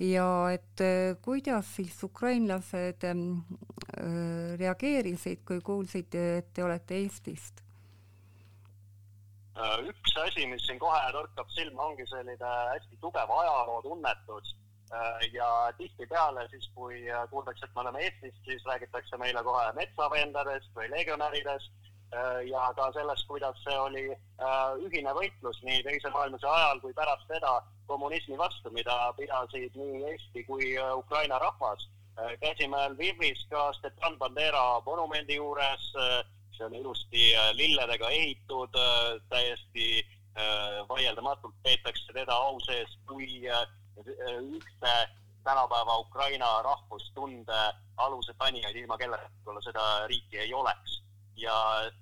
ja 0.02 0.28
et 0.54 0.86
kuidas 1.22 1.76
siis 1.76 1.98
ukrainlased 2.04 3.04
äh, 3.06 3.20
reageerisid, 4.60 5.44
kui 5.46 5.62
kuulsid, 5.62 6.16
et 6.16 6.54
te 6.54 6.64
olete 6.66 6.98
Eestist? 7.04 7.62
Äh, 9.60 9.78
üks 9.92 10.16
asi, 10.24 10.48
mis 10.48 10.64
siin 10.66 10.80
kohe 10.82 11.04
torkab 11.14 11.50
silma, 11.54 11.92
ongi 11.92 12.08
selline 12.10 12.56
hästi 12.72 12.98
tugev 13.04 13.30
ajalootunnetus 13.38 14.56
ja 15.32 15.48
tihtipeale 15.78 16.48
siis, 16.52 16.66
kui 16.76 17.06
kuuldakse, 17.30 17.66
et 17.66 17.76
me 17.76 17.82
oleme 17.82 18.02
Eestist, 18.04 18.42
siis 18.46 18.66
räägitakse 18.68 19.18
meile 19.18 19.44
kohe 19.44 19.70
metsavendadest 19.78 20.74
või 20.76 20.90
legionäridest 20.92 21.72
Äh, 22.12 22.48
ja 22.50 22.74
ka 22.76 22.90
sellest, 22.92 23.24
kuidas 23.28 23.56
see 23.64 23.76
oli 23.80 24.02
äh, 24.12 24.72
ühine 24.84 25.14
võitlus 25.16 25.62
nii 25.64 25.80
Teise 25.86 26.10
maailmasõja 26.12 26.52
ajal 26.58 26.82
kui 26.84 26.92
pärast 26.98 27.24
seda 27.32 27.54
kommunismi 27.88 28.36
vastu, 28.40 28.72
mida 28.76 28.96
pidasid 29.16 29.78
nii 29.80 30.02
Eesti 30.10 30.44
kui 30.50 30.74
äh, 30.76 30.92
Ukraina 30.98 31.40
rahvas. 31.40 31.88
käisime 32.42 32.78
Lvivis 32.92 33.46
ka 33.50 33.70
Stepan 33.74 34.18
Bandera 34.20 34.82
monumendi 34.86 35.38
juures, 35.38 35.86
see 36.58 36.66
on 36.66 36.76
ilusti 36.76 37.32
lilledega 37.56 38.10
ehitud, 38.12 38.76
täiesti 39.32 40.04
vaieldamatult 40.90 41.56
peetakse 41.64 42.14
teda 42.14 42.36
au 42.36 42.60
sees 42.68 42.92
kui 43.08 43.48
ühte 43.98 44.96
tänapäeva 45.44 45.98
Ukraina 46.00 46.62
rahvustunde 46.62 47.62
aluse 47.98 48.34
tanijaid, 48.38 48.76
ilma 48.76 48.98
kelleta 48.98 49.30
võib-olla 49.30 49.62
seda 49.66 49.86
riiki 50.08 50.38
ei 50.46 50.54
oleks 50.54 51.02
ja 51.42 51.56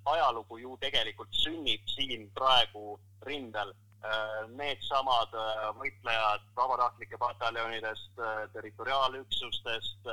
ajalugu 0.06 0.58
ju 0.58 0.78
tegelikult 0.82 1.34
sünnib 1.44 1.86
siin 1.88 2.28
praegu 2.36 3.00
rindel. 3.28 3.74
Äh, 4.00 4.46
needsamad 4.56 5.34
äh, 5.36 5.66
võitlejad 5.76 6.46
vabatahtlike 6.56 7.18
pataljonidest, 7.20 8.14
äh, 8.24 8.46
territoriaalüksustest, 8.54 10.08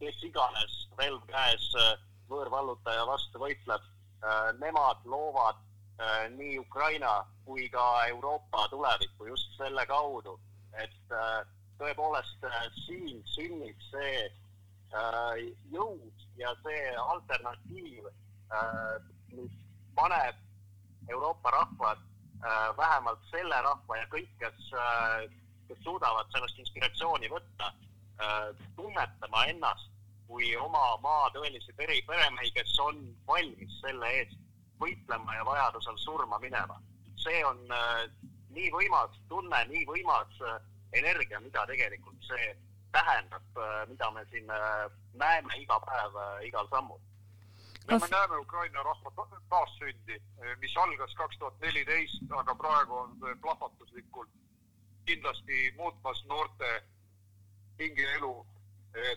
kes 0.00 0.22
iganes 0.24 0.72
relv 0.96 1.22
käes 1.28 1.66
võõrvallutaja 2.28 3.04
vastu 3.08 3.40
võitleb, 3.40 3.84
nemad 4.60 5.00
loovad 5.08 5.60
nii 6.36 6.58
Ukraina 6.58 7.24
kui 7.44 7.68
ka 7.72 8.06
Euroopa 8.06 8.68
tulevikku 8.68 9.26
just 9.26 9.54
selle 9.56 9.86
kaudu, 9.86 10.34
et 10.76 11.14
tõepoolest 11.78 12.44
siin 12.84 13.22
sünnib 13.32 13.80
see 13.90 14.26
jõud 15.72 16.26
ja 16.36 16.52
see 16.62 16.92
alternatiiv, 16.96 18.10
äh, 18.52 19.00
mis 19.32 19.52
paneb 19.96 20.36
Euroopa 21.08 21.50
rahvad, 21.50 21.98
äh, 22.44 22.76
vähemalt 22.76 23.24
selle 23.30 23.60
rahva 23.62 23.96
ja 23.96 24.06
kõik, 24.12 24.30
kes 24.38 24.72
äh, 24.76 25.26
kes 25.68 25.82
suudavad 25.82 26.30
sellest 26.32 26.58
inspiratsiooni 26.62 27.30
võtta, 27.30 27.72
tunnetama 28.76 29.42
ennast 29.50 29.90
kui 30.26 30.54
oma 30.56 30.94
maa 31.02 31.26
tõelisi 31.34 31.74
pere, 31.76 31.98
peremehi, 32.06 32.52
kes 32.54 32.72
on 32.80 33.02
valmis 33.28 33.74
selle 33.82 34.12
eest 34.20 34.38
võitlema 34.80 35.34
ja 35.34 35.44
vajadusel 35.44 35.98
surma 35.98 36.38
minema. 36.38 36.80
see 37.16 37.44
on 37.44 37.58
nii 38.54 38.70
võimas 38.70 39.16
tunne, 39.28 39.64
nii 39.68 39.84
võimas 39.86 40.38
energia, 40.92 41.40
mida 41.40 41.66
tegelikult 41.66 42.22
see 42.28 42.52
tähendab, 42.92 43.58
mida 43.88 44.10
me 44.10 44.24
siin 44.30 44.46
näeme 45.14 45.58
iga 45.58 45.80
päev, 45.80 46.20
igal 46.46 46.68
sammul 46.70 47.00
Kas... 47.86 48.02
me 48.02 48.08
näeme 48.10 48.38
Ukraina 48.38 48.82
rahva 48.82 49.28
taassündi, 49.48 50.16
mis 50.58 50.76
algas 50.76 51.12
kaks 51.14 51.38
tuhat 51.38 51.60
neliteist, 51.62 52.22
aga 52.40 52.54
praegu 52.54 52.96
on 52.98 53.12
plahvatuslikult 53.40 54.30
kindlasti 55.06 55.72
muutmas 55.76 56.24
noorte 56.24 56.82
hingeelu. 57.78 58.46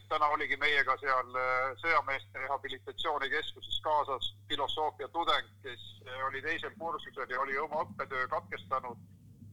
Täna 0.09 0.27
oligi 0.27 0.57
meiega 0.57 0.95
seal 0.99 1.35
äh, 1.39 1.69
sõjameeste 1.81 2.41
rehabilitatsioonikeskuses 2.43 3.79
kaasas 3.85 4.33
filosoofia 4.49 5.07
tudeng, 5.13 5.47
kes 5.63 5.85
äh, 6.07 6.25
oli 6.27 6.41
teisel 6.41 6.73
kursusel 6.79 7.29
ja 7.29 7.39
oli 7.41 7.57
oma 7.57 7.83
õppetöö 7.85 8.27
katkestanud 8.27 8.97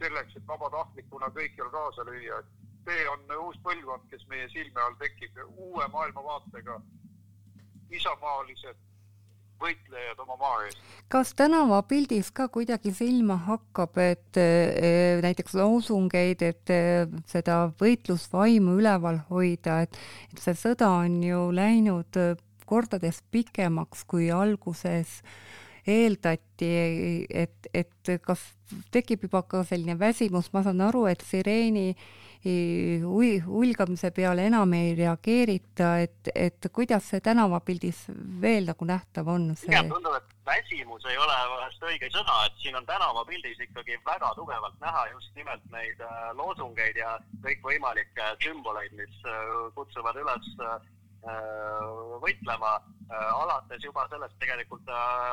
selleks, 0.01 0.37
et 0.37 0.47
vabatahtlikuna 0.47 1.31
kõikjal 1.37 1.71
kaasa 1.71 2.05
lüüa. 2.11 2.43
see 2.87 3.09
on 3.11 3.23
uus 3.39 3.57
põlvkond, 3.62 4.05
kes 4.11 4.27
meie 4.31 4.49
silme 4.49 4.81
all 4.81 4.95
tekib, 4.99 5.39
uue 5.47 5.89
maailmavaatega 5.89 6.81
isamaalised 7.91 8.86
võitlejad 9.62 10.21
oma 10.25 10.37
maa 10.40 10.62
eest. 10.66 10.81
kas 11.12 11.33
tänavapildis 11.38 12.31
ka 12.37 12.49
kuidagi 12.53 12.92
silma 12.95 13.38
hakkab, 13.47 13.99
et 14.03 14.40
e, 14.40 15.21
näiteks 15.25 15.57
loosungeid, 15.59 16.42
et 16.42 16.73
e, 16.73 16.81
seda 17.31 17.66
võitlusvaimu 17.81 18.79
üleval 18.81 19.23
hoida, 19.31 19.83
et, 19.87 19.99
et 20.33 20.42
see 20.42 20.57
sõda 20.66 20.90
on 21.03 21.21
ju 21.25 21.47
läinud 21.55 22.21
kordades 22.66 23.23
pikemaks, 23.31 24.05
kui 24.11 24.31
alguses 24.35 25.21
eeldati, 25.87 26.70
et, 27.31 27.70
et 27.75 28.14
kas 28.22 28.42
tekib 28.94 29.27
juba 29.29 29.42
ka 29.46 29.64
selline 29.66 29.99
väsimus, 29.99 30.53
ma 30.55 30.62
saan 30.66 30.83
aru, 30.88 31.07
et 31.11 31.22
sireeni 31.27 31.92
hulgamise 32.46 34.11
peale 34.14 34.46
enam 34.46 34.72
ei 34.77 34.94
reageerita, 34.94 35.99
et, 36.05 36.31
et 36.35 36.68
kuidas 36.72 37.09
see 37.11 37.20
tänavapildis 37.20 38.05
veel 38.40 38.68
nagu 38.70 38.87
nähtav 38.87 39.29
on 39.29 39.49
see? 39.57 39.66
pigem 39.70 39.90
tundub, 39.90 40.14
et 40.14 40.37
väsimus 40.46 41.05
ei 41.11 41.18
ole 41.18 41.38
vahest 41.51 41.83
õige 41.83 42.11
sõna, 42.14 42.44
et 42.46 42.61
siin 42.62 42.77
on 42.79 42.87
tänavapildis 42.87 43.59
ikkagi 43.66 43.99
väga 44.07 44.33
tugevalt 44.38 44.79
näha 44.81 45.07
just 45.14 45.33
nimelt 45.35 45.64
neid 45.72 46.01
äh, 46.01 46.29
loosungeid 46.38 47.01
ja 47.01 47.16
kõikvõimalikke 47.42 48.35
sümboleid, 48.44 48.94
mis 49.01 49.27
äh, 49.27 49.42
kutsuvad 49.75 50.20
üles 50.22 50.53
äh, 50.61 50.79
võitlema, 52.23 52.73
alates 53.11 53.83
juba 53.83 54.05
sellest 54.11 54.37
tegelikult 54.39 54.89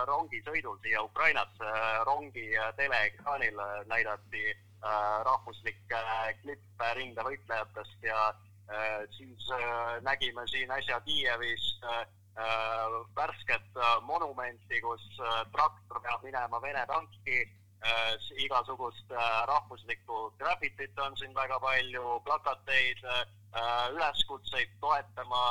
rongisõidul 0.09 0.79
siia 0.81 1.03
Ukrainasse, 1.05 1.73
rongi 2.07 2.47
teleekraanil 2.77 3.61
näidati 3.91 4.45
Äh, 4.83 5.19
rahvuslikke 5.23 5.99
klippe 6.41 6.87
rindevõitlejatest 6.97 8.01
ja 8.03 8.23
äh, 8.67 9.05
siis 9.15 9.45
äh, 9.55 10.01
nägime 10.03 10.43
siin 10.51 10.71
äsja 10.75 10.99
Kiievis 11.05 11.69
värsket 13.15 13.77
monumenti, 14.01 14.79
kus 14.81 15.03
traktor 15.53 15.99
peab 16.01 16.23
minema 16.25 16.57
Vene 16.63 16.81
tanki, 16.89 17.43
igasugust 18.41 19.13
rahvuslikku 19.51 20.31
graffitit 20.39 20.97
on 21.05 21.13
siin 21.19 21.35
väga 21.37 21.59
palju, 21.61 22.15
plakateid, 22.25 23.05
üleskutseid 23.93 24.71
toetama 24.81 25.41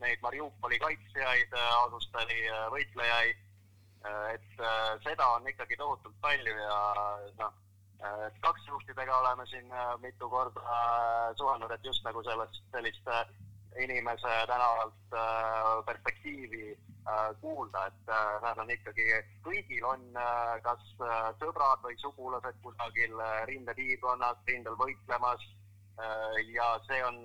neid 0.00 0.22
Mariupoli 0.22 0.78
kaitsjaid, 0.82 1.52
Azustali 1.84 2.48
võitlejaid. 2.74 3.42
et 4.34 4.64
seda 5.04 5.28
on 5.36 5.46
ikkagi 5.48 5.76
tohutult 5.80 6.16
palju 6.20 6.56
ja 6.58 6.80
noh 7.38 7.54
Äh, 8.04 8.32
taksijuhtidega 8.40 9.18
oleme 9.18 9.46
siin 9.46 9.72
äh, 9.72 10.00
mitu 10.00 10.28
korda 10.30 10.60
äh, 10.60 11.36
suhelnud, 11.36 11.70
et 11.70 11.84
just 11.84 12.04
nagu 12.04 12.22
sellest, 12.22 12.58
sellist 12.72 13.06
inimese 13.84 14.32
tänavalt 14.46 15.14
perspektiivi 15.86 16.76
kuulda, 17.40 17.86
et 17.86 18.12
nad 18.42 18.58
on 18.62 18.70
ikkagi, 18.70 19.06
kõigil 19.42 19.86
on 19.88 20.04
kas 20.62 20.84
sõbrad 21.40 21.82
või 21.82 21.96
sugulased 21.98 22.60
kusagil 22.62 23.18
rindepiirkonnas, 23.50 24.38
rindel 24.46 24.78
võitlemas 24.78 25.42
ja 26.54 26.68
see 26.88 27.04
on 27.06 27.20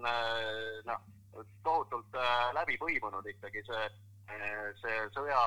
noh, 0.86 1.08
tohutult 1.64 2.18
läbi 2.54 2.78
põimunud 2.78 3.26
ikkagi 3.32 3.64
see, 3.66 3.86
see 4.82 4.98
sõja 5.16 5.40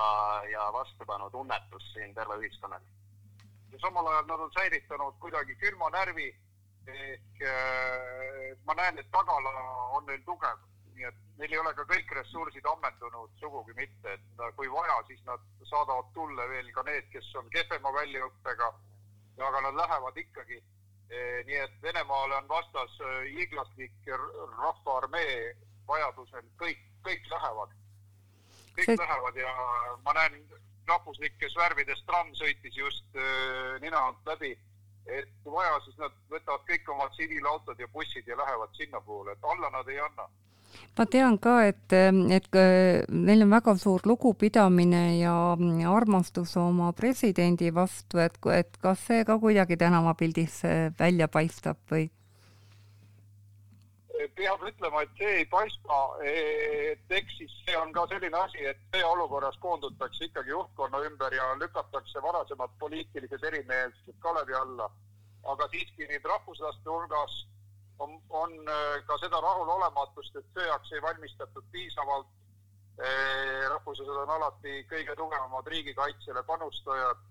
ja 0.50 0.64
vastupanu 0.74 1.30
tunnetus 1.30 1.86
siin 1.92 2.14
terve 2.16 2.40
ühiskonnas 2.42 2.82
ja 3.72 3.78
samal 3.84 4.06
ajal 4.10 4.26
nad 4.26 4.46
on 4.46 4.50
säilitanud 4.58 5.20
kuidagi 5.22 5.54
külma 5.60 5.90
närvi 5.94 6.32
ehk 6.86 7.42
äh, 7.46 8.58
ma 8.66 8.74
näen, 8.74 8.98
et 8.98 9.10
tagala 9.10 9.50
on 9.96 10.06
neil 10.06 10.22
tugev, 10.26 10.62
nii 10.96 11.06
et 11.08 11.20
neil 11.38 11.54
ei 11.54 11.60
ole 11.62 11.72
ka 11.78 11.86
kõik 11.88 12.10
ressursid 12.18 12.66
ammendunud, 12.66 13.30
sugugi 13.40 13.74
mitte, 13.78 14.16
et 14.16 14.42
kui 14.56 14.70
vaja, 14.72 14.98
siis 15.06 15.22
nad 15.28 15.42
saadavad 15.70 16.10
tulle 16.14 16.48
veel 16.50 16.72
ka 16.74 16.84
need, 16.88 17.08
kes 17.14 17.30
on 17.40 17.50
kehvema 17.54 17.94
väljaõppega, 17.98 18.72
aga 19.48 19.64
nad 19.66 19.78
lähevad 19.78 20.18
ikkagi. 20.24 20.62
Nii 21.46 21.58
et 21.60 21.74
Venemaale 21.82 22.36
on 22.36 22.48
vastas 22.48 22.94
hiiglaslik 23.26 24.10
rahvaarmee 24.58 25.52
vajadusel, 25.88 26.46
kõik, 26.62 26.80
kõik 27.04 27.26
lähevad, 27.30 27.74
kõik 28.78 28.88
See... 28.88 28.98
lähevad 28.98 29.36
ja 29.36 29.52
ma 30.06 30.14
näen 30.16 30.38
rahvuslikes 30.88 31.56
värvides 31.56 32.02
tramm 32.08 32.32
sõitis 32.38 32.76
just 32.76 33.16
äh, 33.16 33.80
nina 33.84 34.06
alt 34.08 34.30
läbi. 34.32 34.56
et 35.06 35.30
kui 35.42 35.50
vaja, 35.52 35.80
siis 35.84 35.96
nad 35.98 36.14
võtavad 36.30 36.62
kõik 36.68 36.88
oma 36.94 37.08
tsiviilautod 37.10 37.80
ja 37.80 37.88
bussid 37.90 38.28
ja 38.28 38.36
lähevad 38.38 38.70
sinnapoole, 38.78 39.32
et 39.32 39.48
alla 39.52 39.70
nad 39.74 39.88
ei 39.90 39.98
anna 39.98 40.28
ma 40.98 41.06
tean 41.06 41.38
ka, 41.42 41.58
et, 41.66 41.92
et 41.92 42.58
neil 43.10 43.44
on 43.46 43.54
väga 43.56 43.76
suur 43.80 44.04
lugupidamine 44.08 45.04
ja 45.18 45.34
armastus 45.92 46.56
oma 46.60 46.92
presidendi 46.96 47.70
vastu, 47.74 48.18
et, 48.22 48.38
et 48.56 48.82
kas 48.82 49.06
see 49.10 49.24
ka 49.28 49.38
kuidagi 49.42 49.76
tänavapildis 49.80 50.62
välja 50.98 51.28
paistab 51.28 51.80
või? 51.90 52.10
peab 54.36 54.62
ütlema, 54.66 55.02
et 55.02 55.18
see 55.18 55.30
ei 55.40 55.46
paista, 55.50 55.98
et 56.26 57.14
eks 57.18 57.38
siis 57.38 57.54
see 57.66 57.76
on 57.78 57.92
ka 57.94 58.04
selline 58.10 58.38
asi, 58.38 58.64
et 58.70 58.80
sõjaolukorras 58.94 59.58
koondutakse 59.62 60.28
ikkagi 60.28 60.52
juhtkonna 60.54 61.00
ümber 61.08 61.34
ja 61.34 61.48
lükatakse 61.60 62.22
varasemad 62.22 62.74
poliitilised 62.78 63.48
erimeelsused 63.50 64.18
kalevi 64.20 64.54
alla. 64.54 64.90
aga 65.42 65.66
siiski 65.72 66.06
nüüd 66.06 66.26
rahvuslaste 66.30 66.86
hulgas 66.86 67.32
on, 67.98 68.20
on 68.30 68.52
äh, 68.68 69.02
ka 69.06 69.18
seda 69.22 69.40
rahulolematust, 69.40 70.36
et 70.36 70.56
sõjaks 70.56 70.94
ei 70.94 71.02
valmistatud 71.02 71.66
piisavalt. 71.74 72.30
Äh, 73.00 73.68
rahvuslased 73.72 74.22
on 74.24 74.30
alati 74.30 74.82
kõige 74.90 75.14
tugevamad 75.16 75.68
riigikaitsele 75.74 76.42
panustajad 76.48 77.22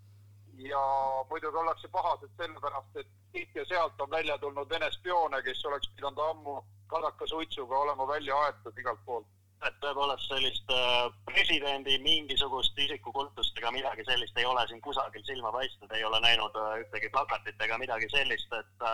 ja 0.58 0.82
muidugi 1.30 1.58
ollakse 1.58 1.88
pahased 1.93 2.32
sellepärast, 2.38 2.95
et 2.95 3.12
siit 3.32 3.56
ja 3.56 3.65
sealt 3.65 4.02
on 4.02 4.10
välja 4.10 4.38
tulnud 4.38 4.69
Vene 4.69 4.89
spioone, 4.91 5.41
kes 5.45 5.65
oleks 5.65 5.91
pidanud 5.95 6.24
ammu 6.30 6.58
kadakasuitsuga 6.91 7.78
olema 7.78 8.08
välja 8.08 8.39
aetud 8.47 8.78
igalt 8.78 9.06
poolt. 9.06 9.30
et 9.62 9.76
tõepoolest 9.78 10.26
sellist 10.26 10.71
äh, 10.74 11.12
presidendi 11.26 12.00
mingisugust 12.02 12.80
isikukultust 12.82 13.60
ega 13.60 13.69
midagi 13.71 14.02
sellist 14.08 14.38
ei 14.41 14.45
ole 14.50 14.63
siin 14.67 14.82
kusagil 14.82 15.21
silma 15.28 15.52
paistnud, 15.54 15.91
ei 15.93 16.04
ole 16.04 16.19
näinud 16.24 16.58
ühtegi 16.80 17.12
plakatit 17.13 17.62
ega 17.62 17.78
midagi 17.78 18.10
sellist, 18.10 18.56
et 18.58 18.88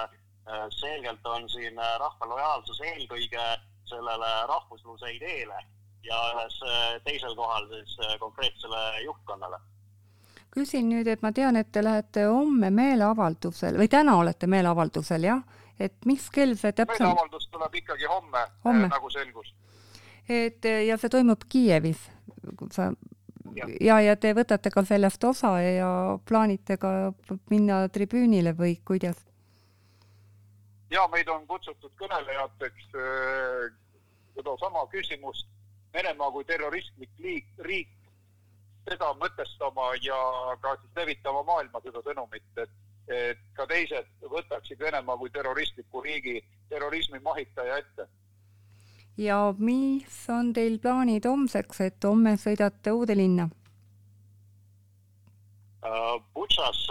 selgelt 0.70 1.26
on 1.26 1.50
siin 1.50 1.80
rahva 2.00 2.28
lojaalsus 2.30 2.80
eelkõige 2.82 3.48
sellele 3.88 4.30
rahvusluse 4.48 5.12
ideele 5.16 5.58
ja 6.04 6.20
ühes 6.36 6.60
teisel 7.04 7.36
kohal 7.36 7.68
siis 7.72 7.98
konkreetsele 8.20 8.84
juhtkonnale 9.04 9.60
küsin 10.58 10.90
nüüd, 10.90 11.08
et 11.12 11.22
ma 11.22 11.32
tean, 11.36 11.58
et 11.60 11.70
te 11.72 11.84
lähete 11.84 12.26
homme 12.26 12.72
meeleavaldusele 12.74 13.78
või 13.78 13.90
täna 13.92 14.18
olete 14.18 14.50
meeleavaldusel, 14.50 15.28
jah? 15.30 15.44
et 15.80 15.94
mis 16.10 16.30
kell 16.34 16.56
see 16.58 16.74
täpselt? 16.74 17.04
meeleavaldus 17.04 17.50
tuleb 17.54 17.76
ikkagi 17.82 18.10
homme, 18.10 18.46
homme., 18.66 18.90
nagu 18.90 19.12
selgus. 19.14 19.54
et 20.30 20.66
ja 20.88 20.98
see 20.98 21.14
toimub 21.14 21.46
Kiievis, 21.50 22.02
sa 22.74 22.90
ja. 23.56 23.70
ja, 23.82 24.00
ja 24.10 24.16
te 24.18 24.34
võtate 24.38 24.72
ka 24.74 24.84
sellest 24.88 25.24
osa 25.30 25.58
ja 25.62 25.92
plaanite 26.26 26.80
ka 26.82 27.14
minna 27.54 27.86
tribüünile 27.94 28.56
või 28.58 28.78
kuidas? 28.86 29.22
Ja 30.90 31.08
meid 31.12 31.28
on 31.28 31.48
kutsutud 31.48 31.92
kõnelejateks 32.00 32.90
äh, 32.96 33.70
sedasama 34.36 34.88
küsimust 34.94 35.48
Venemaa 35.94 36.32
kui 36.32 36.44
terroristlik 36.46 37.10
liik, 37.24 37.48
riik, 37.66 37.90
seda 38.90 39.08
mõtestama 39.18 39.94
ja 40.04 40.18
ka 40.62 40.76
siis 40.82 41.00
levitama 41.00 41.42
maailma 41.48 41.82
seda 41.82 42.04
sõnumit, 42.06 42.46
et 42.58 42.76
et 43.08 43.40
ka 43.56 43.66
teised 43.68 44.08
võtaksid 44.32 44.80
Venemaa 44.80 45.18
kui 45.18 45.30
terroristliku 45.32 46.02
riigi 46.04 46.42
terrorismi 46.70 47.20
mahitaja 47.24 47.78
ette. 47.78 48.08
ja 49.18 49.54
mis 49.58 50.18
on 50.30 50.54
teil 50.54 50.78
plaanid 50.80 51.26
homseks, 51.26 51.82
et 51.82 52.04
homme 52.04 52.36
sõidate 52.38 52.92
Uude 52.92 53.16
linna? 53.16 53.50
Butšas 56.34 56.88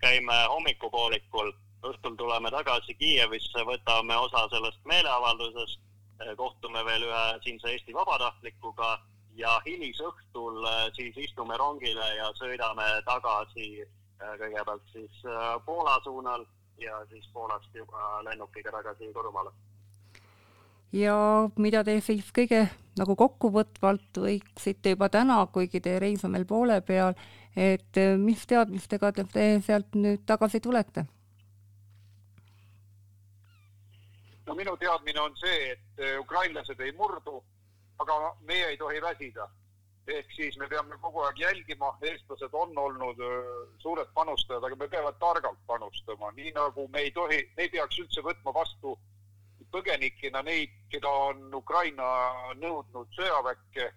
käime 0.00 0.36
hommikupoolikul, 0.48 1.52
õhtul 1.86 2.16
tuleme 2.16 2.50
tagasi 2.50 2.94
Kiievisse, 2.94 3.64
võtame 3.66 4.16
osa 4.18 4.48
sellest 4.50 4.80
meeleavaldusest, 4.84 5.80
kohtume 6.36 6.84
veel 6.84 7.04
ühe 7.06 7.24
siinse 7.44 7.70
Eesti 7.70 7.94
vabatahtlikuga 7.94 8.96
ja 9.38 9.60
hilisõhtul 9.66 10.66
siis 10.96 11.16
istume 11.16 11.56
rongile 11.56 12.08
ja 12.16 12.32
sõidame 12.40 12.88
tagasi 13.06 13.86
kõigepealt 14.18 14.82
siis 14.92 15.22
Poola 15.64 16.00
suunal 16.02 16.44
ja 16.82 16.98
siis 17.10 17.28
Poolast 17.32 17.74
juba 17.74 18.22
lennukiga 18.26 18.72
tagasi 18.74 19.12
Võrumaale. 19.14 19.52
ja 20.92 21.14
mida 21.56 21.84
te 21.84 22.00
siis 22.00 22.32
kõige 22.34 22.66
nagu 22.98 23.14
kokkuvõtvalt 23.16 24.18
võiksite 24.18 24.96
juba 24.96 25.08
täna, 25.08 25.46
kuigi 25.52 25.80
teie 25.80 26.00
reis 26.02 26.24
on 26.24 26.32
veel 26.34 26.46
poole 26.46 26.80
peal, 26.80 27.14
et 27.56 28.02
mis 28.18 28.46
teadmistega 28.46 29.12
te 29.12 29.46
sealt 29.62 29.94
nüüd 29.94 30.26
tagasi 30.26 30.60
tulete? 30.60 31.06
No 34.48 34.54
minu 34.56 34.76
teadmine 34.80 35.20
on 35.20 35.36
see, 35.36 35.72
et 35.72 36.20
ukrainlased 36.20 36.80
ei 36.80 36.92
murdu, 36.96 37.42
aga 38.00 38.18
meie 38.48 38.72
ei 38.72 38.78
tohi 38.80 39.02
väsida. 39.04 39.48
Ehk 40.08 40.30
siis 40.32 40.56
me 40.56 40.66
peame 40.72 40.96
kogu 41.02 41.20
aeg 41.26 41.40
jälgima, 41.42 41.90
eestlased 42.10 42.54
on 42.56 42.72
olnud 42.80 43.18
suured 43.82 44.08
panustajad, 44.16 44.64
aga 44.64 44.76
me 44.80 44.88
peame 44.88 45.12
targalt 45.20 45.60
panustama, 45.66 46.32
nii 46.36 46.54
nagu 46.56 46.88
me 46.88 47.04
ei 47.04 47.10
tohi, 47.12 47.42
me 47.56 47.66
ei 47.66 47.72
peaks 47.74 48.00
üldse 48.00 48.24
võtma 48.24 48.54
vastu 48.56 48.96
põgenikena 49.72 50.40
neid, 50.42 50.72
keda 50.88 51.10
on 51.28 51.52
Ukraina 51.54 52.06
nõudnud 52.56 53.12
sõjaväkke 53.18 53.90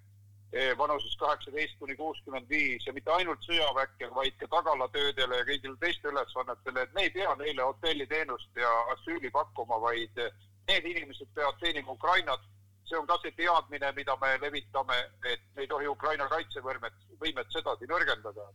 vanuses 0.77 1.13
kaheksateist 1.15 1.77
kuni 1.79 1.95
kuuskümmend 1.95 2.49
viis 2.49 2.83
ja 2.87 2.93
mitte 2.93 3.11
ainult 3.15 3.43
sõjaväkke, 3.47 4.09
vaid 4.15 4.35
ka 4.39 4.49
tagalatöödele 4.51 5.37
ja 5.37 5.45
kõigile 5.47 5.77
teiste 5.79 6.11
ülesannetele, 6.11 6.83
et 6.83 6.95
me 6.95 7.05
ei 7.07 7.13
pea 7.15 7.35
neile 7.39 7.67
hotelliteenust 7.69 8.59
ja 8.59 8.71
asüüli 8.95 9.31
pakkuma, 9.31 9.79
vaid 9.79 10.19
need 10.67 10.89
inimesed 10.91 11.31
peavad 11.35 11.55
teenima 11.63 11.95
Ukrainat 11.95 12.43
see 12.91 12.99
on 12.99 13.07
ka 13.07 13.17
see 13.23 13.31
teadmine, 13.31 13.91
mida 13.95 14.17
me 14.21 14.37
levitame, 14.41 14.97
et 15.31 15.41
me 15.55 15.63
ei 15.63 15.69
tohi 15.71 15.87
Ukraina 15.87 16.27
kaitsevõimet, 16.27 16.97
võimet 17.23 17.47
sedasi 17.55 17.87
nõrgendada. 17.87 18.51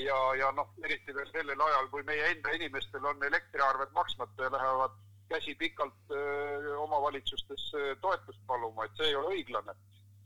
ja, 0.00 0.18
ja 0.40 0.48
noh, 0.56 0.70
eriti 0.86 1.12
veel 1.12 1.28
sellel 1.28 1.60
ajal, 1.60 1.90
kui 1.92 2.02
meie 2.08 2.30
enda 2.32 2.54
inimestel 2.56 3.04
on 3.04 3.24
elektriarved 3.28 3.92
maksmata 3.92 4.46
ja 4.46 4.52
lähevad 4.54 4.94
käsi 5.28 5.54
pikalt 5.60 6.14
öö, 6.16 6.76
omavalitsustes 6.86 7.66
toetust 8.00 8.40
paluma, 8.46 8.86
et 8.86 8.96
see 8.96 9.10
ei 9.10 9.18
ole 9.18 9.34
õiglane. 9.36 9.74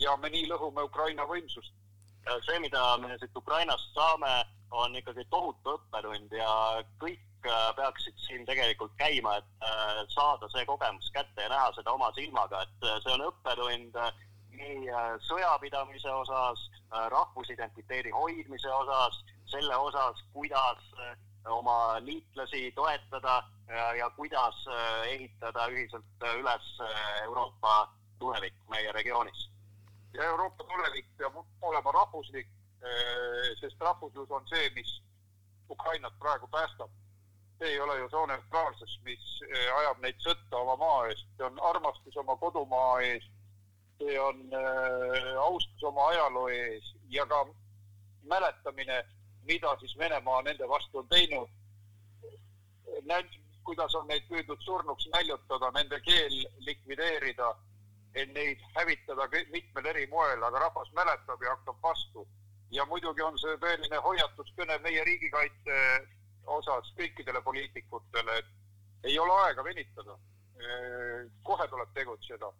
Ja 0.01 0.17
me 0.17 0.31
nii 0.31 0.49
lõhume 0.49 0.85
Ukraina 0.85 1.27
võimsust. 1.27 1.73
see, 2.47 2.59
mida 2.59 2.97
me 2.99 3.19
siit 3.19 3.37
Ukrainast 3.37 3.95
saame, 3.95 4.45
on 4.71 4.97
ikkagi 4.97 5.25
tohutu 5.31 5.77
õppetund 5.77 6.33
ja 6.33 6.83
kõik 7.03 7.21
Äh, 7.47 7.75
peaksid 7.75 8.15
siin 8.17 8.45
tegelikult 8.47 8.93
käima, 8.97 9.33
et 9.37 9.65
äh, 9.67 9.97
saada 10.15 10.47
see 10.53 10.63
kogemus 10.67 11.09
kätte 11.11 11.43
ja 11.43 11.49
näha 11.51 11.73
seda 11.75 11.91
oma 11.91 12.13
silmaga, 12.15 12.61
et 12.63 12.87
äh, 12.87 13.01
see 13.03 13.15
on 13.17 13.25
õppetund 13.27 13.99
nii 14.53 14.93
sõjapidamise 15.27 16.13
osas, 16.13 16.63
rahvusidentiteedi 17.11 18.13
hoidmise 18.15 18.71
osas, 18.71 19.17
selle 19.51 19.75
osas, 19.75 20.21
kuidas 20.37 20.85
oma 21.51 21.97
liitlasi 22.05 22.69
toetada 22.77 23.41
ja, 23.99 24.11
kuidas 24.15 24.61
ehitada 25.09 25.67
ühiselt 25.73 26.27
üles 26.37 26.69
Euroopa 27.25 27.89
tulevik 28.21 28.55
meie 28.71 28.93
regioonis. 28.93 29.49
Ja 30.15 30.25
Euroopa 30.25 30.65
tulevik 30.65 31.07
peab 31.17 31.37
olema 31.63 31.93
rahvuslik, 31.93 32.49
sest 33.61 33.81
rahvuslus 33.81 34.31
on 34.31 34.49
see, 34.49 34.71
mis 34.75 35.03
Ukrainat 35.71 36.19
praegu 36.19 36.47
päästab. 36.47 36.91
See 37.59 37.69
ei 37.69 37.81
ole 37.81 37.99
ju 37.99 38.09
sooneutraalsus, 38.09 39.01
mis 39.05 39.25
eh, 39.49 39.77
ajab 39.77 40.01
neid 40.03 40.19
sõtta 40.25 40.59
oma 40.65 40.77
maa 40.77 41.07
eest, 41.09 41.29
see 41.37 41.47
on 41.47 41.61
armastus 41.71 42.17
oma 42.23 42.37
kodumaa 42.37 43.01
eest, 43.07 43.31
see 44.01 44.19
on 44.21 44.41
äh, 44.59 45.29
austus 45.47 45.85
oma 45.91 46.09
ajaloo 46.13 46.49
ees. 46.49 46.95
Ja 47.09 47.27
ka 47.27 47.45
mäletamine, 48.23 49.05
mida 49.49 49.77
siis 49.81 49.95
Venemaa 49.99 50.43
nende 50.43 50.69
vastu 50.69 50.99
on 50.99 51.09
teinud. 51.09 51.49
kuidas 53.65 53.95
on 53.95 54.09
neid 54.11 54.25
püüdnud 54.29 54.63
surnuks 54.67 55.07
näljutada, 55.15 55.71
nende 55.71 56.01
keel 56.01 56.33
likvideerida, 56.67 57.53
neid 58.15 58.61
hävitada 58.77 59.29
mitmel 59.53 59.87
eri 59.93 60.07
moel, 60.07 60.43
aga 60.43 60.67
rahvas 60.67 60.91
mäletab 60.97 61.43
ja 61.43 61.57
hakkab 61.57 61.77
vastu. 61.83 62.27
ja 62.71 62.87
muidugi 62.89 63.23
on 63.23 63.39
see 63.39 63.57
tõeline 63.61 63.99
hoiatuskõne 64.01 64.79
meie 64.81 65.05
riigikaitse 65.05 65.79
osas 66.47 66.93
kõikidele 66.97 67.43
poliitikutele, 67.45 68.39
et 68.39 69.09
ei 69.11 69.19
ole 69.19 69.35
aega 69.45 69.65
venitada. 69.65 70.19
kohe 71.43 71.69
tuleb 71.69 71.89
tegutseda 71.95 72.53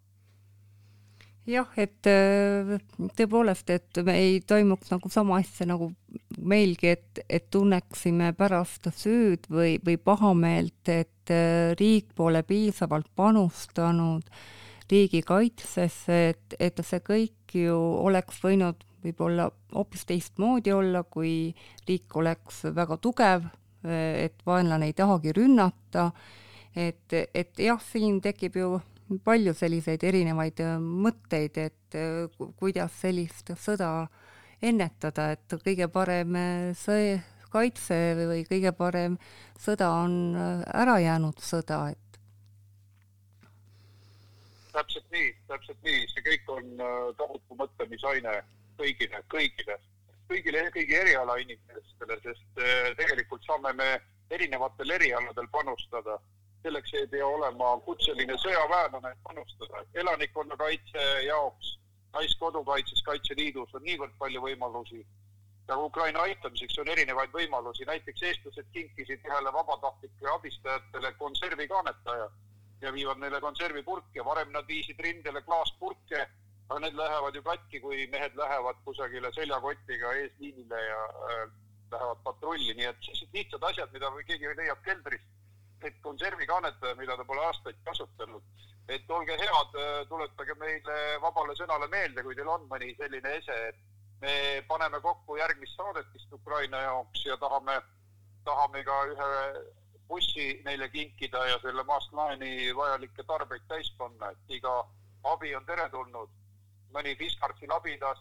jah, 1.47 1.69
et 1.77 2.07
äh, 2.07 2.77
tõepoolest, 3.17 3.69
et 3.73 4.01
me 4.05 4.15
ei 4.19 4.39
toimuks 4.47 4.91
nagu 4.93 5.11
sama 5.11 5.39
asja 5.41 5.67
nagu 5.69 5.91
meilgi, 6.39 6.93
et, 6.95 7.23
et 7.29 7.49
tunneksime 7.51 8.31
pärast 8.37 8.89
süüd 8.95 9.49
või, 9.51 9.77
või 9.83 9.97
pahameelt, 9.97 10.81
et 10.87 11.33
äh, 11.33 11.73
riik 11.79 12.13
pole 12.15 12.43
piisavalt 12.47 13.09
panustanud 13.15 14.27
riigikaitsesse, 14.91 16.17
et, 16.33 16.55
et 16.59 16.83
see 16.85 16.99
kõik 17.05 17.55
ju 17.57 17.77
oleks 18.03 18.41
võinud 18.43 18.83
võib-olla 19.03 19.49
hoopis 19.73 20.05
teistmoodi 20.07 20.71
olla, 20.71 21.03
kui 21.03 21.51
riik 21.87 22.15
oleks 22.15 22.63
väga 22.75 22.97
tugev 23.03 23.49
et 23.89 24.45
vaenlane 24.45 24.87
ei 24.89 24.93
tahagi 24.93 25.33
rünnata, 25.35 26.09
et, 26.75 27.13
et 27.33 27.59
jah, 27.59 27.81
siin 27.83 28.21
tekib 28.23 28.57
ju 28.57 28.77
palju 29.23 29.53
selliseid 29.57 30.03
erinevaid 30.07 30.63
mõtteid, 30.79 31.59
et 31.59 31.97
kuidas 32.59 32.95
sellist 33.01 33.53
sõda 33.59 34.07
ennetada, 34.63 35.33
et 35.35 35.57
kõige 35.65 35.89
parem 35.91 36.37
sõe, 36.79 37.19
kaitse 37.53 37.97
või 38.17 38.41
kõige 38.47 38.71
parem 38.73 39.19
sõda 39.61 39.91
on 40.01 40.15
ära 40.73 40.97
jäänud 41.03 41.43
sõda, 41.43 41.83
et 41.93 42.02
täpselt 44.73 45.05
nii, 45.13 45.31
täpselt 45.47 45.79
nii, 45.85 46.03
see 46.11 46.25
kõik 46.25 46.51
on 46.57 46.69
tohutu 47.17 47.57
mõtlemisaine 47.59 48.41
kõigile, 48.77 49.23
kõigile. 49.33 49.77
Kõigile, 50.29 50.63
kõigi 50.73 50.95
eriala 50.97 51.35
inimestele, 51.41 52.17
sest 52.23 52.61
äh, 52.61 52.93
tegelikult 52.97 53.43
saame 53.45 53.73
me 53.77 53.89
erinevatel 54.33 54.95
erialadel 54.99 55.49
panustada. 55.51 56.19
selleks 56.63 56.93
ei 56.95 57.07
pea 57.11 57.25
olema 57.27 57.73
kutseline 57.85 58.37
sõjaväelane, 58.39 59.09
et 59.11 59.23
panustada. 59.23 59.81
elanikkonnakaitse 59.93 61.01
jaoks, 61.25 61.73
Naiskodukaitses, 62.13 63.01
Kaitseliidus 63.03 63.73
on 63.73 63.83
niivõrd 63.83 64.13
palju 64.17 64.41
võimalusi. 64.41 65.01
Ja 65.67 65.77
Ukraina 65.77 66.21
aitamiseks 66.21 66.77
on 66.79 66.87
erinevaid 66.87 67.35
võimalusi, 67.35 67.85
näiteks 67.85 68.23
eestlased 68.29 68.65
kinkisid 68.71 69.27
ühele 69.27 69.53
vabatahtlikele 69.53 70.31
abistajatele 70.35 71.11
konservikaanetaja 71.19 72.29
ja 72.83 72.93
viivad 72.93 73.19
neile 73.19 73.41
konservipurke, 73.41 74.25
varem 74.25 74.51
nad 74.51 74.67
viisid 74.67 74.99
rindele 74.99 75.41
klaaspurke 75.41 76.27
aga 76.69 76.79
need 76.79 76.95
lähevad 76.97 77.35
ju 77.35 77.43
katki, 77.43 77.79
kui 77.79 78.07
mehed 78.11 78.35
lähevad 78.35 78.79
kusagile 78.85 79.31
seljakotiga 79.35 80.13
eesliinile 80.21 80.81
ja 80.81 81.01
äh, 81.05 81.41
lähevad 81.91 82.21
patrulli, 82.23 82.73
nii 82.73 82.87
et 82.89 83.01
sellised 83.05 83.35
lihtsad 83.37 83.65
asjad, 83.69 83.91
mida 83.93 84.11
keegi 84.27 84.53
leiab 84.57 84.81
keldrist, 84.87 85.27
need 85.83 85.99
konservikannetajad, 86.01 86.97
mida 86.97 87.17
ta 87.17 87.25
pole 87.25 87.45
aastaid 87.45 87.81
kasutanud. 87.85 88.43
et 88.87 89.11
olge 89.15 89.37
head, 89.39 89.75
äh, 89.79 90.07
tuletage 90.07 90.55
meile 90.59 90.95
vabale 91.21 91.53
sõnale 91.55 91.87
meelde, 91.91 92.23
kui 92.23 92.35
teil 92.35 92.49
on 92.51 92.65
mõni 92.71 92.95
selline 92.97 93.37
ese, 93.37 93.59
et 93.69 93.77
me 94.21 94.33
paneme 94.67 94.99
kokku 95.01 95.37
järgmist 95.37 95.77
saadet 95.77 96.09
vist 96.13 96.33
Ukraina 96.33 96.81
jaoks 96.81 97.25
ja 97.25 97.37
tahame, 97.37 97.77
tahame 98.43 98.83
ka 98.83 98.97
ühe 99.13 99.29
bussi 100.07 100.61
neile 100.65 100.89
kinkida 100.89 101.45
ja 101.47 101.59
selle 101.61 101.83
maast 101.83 102.13
laeni 102.13 102.75
vajalikke 102.75 103.23
tarbeid 103.23 103.63
täis 103.67 103.91
panna, 103.97 104.29
et 104.31 104.57
iga 104.59 104.83
abi 105.23 105.55
on 105.55 105.65
teretulnud. 105.65 106.29
Mõni 106.93 107.15
Fiskartsi 107.17 107.67
labidas, 107.67 108.19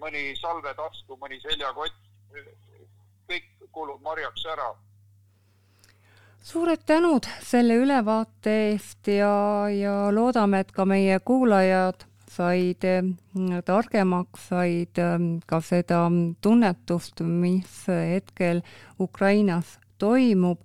mõni 0.00 0.32
salvetasku, 0.40 1.18
mõni 1.20 1.38
seljakott, 1.40 1.94
kõik 3.30 3.46
kulub 3.72 4.02
marjaks 4.02 4.46
ära. 4.52 4.74
suured 6.46 6.82
tänud 6.86 7.26
selle 7.42 7.74
ülevaate 7.74 8.52
eest 8.70 9.08
ja, 9.10 9.66
ja 9.70 9.94
loodame, 10.14 10.60
et 10.60 10.70
ka 10.72 10.84
meie 10.84 11.18
kuulajad 11.18 12.06
said 12.30 12.84
mm, 12.84 13.62
targemaks, 13.66 14.48
said 14.50 14.98
mm, 14.98 15.40
ka 15.46 15.60
seda 15.60 16.06
tunnetust, 16.40 17.20
mis 17.20 17.86
hetkel 17.88 18.62
Ukrainas 19.00 19.78
toimub 19.98 20.62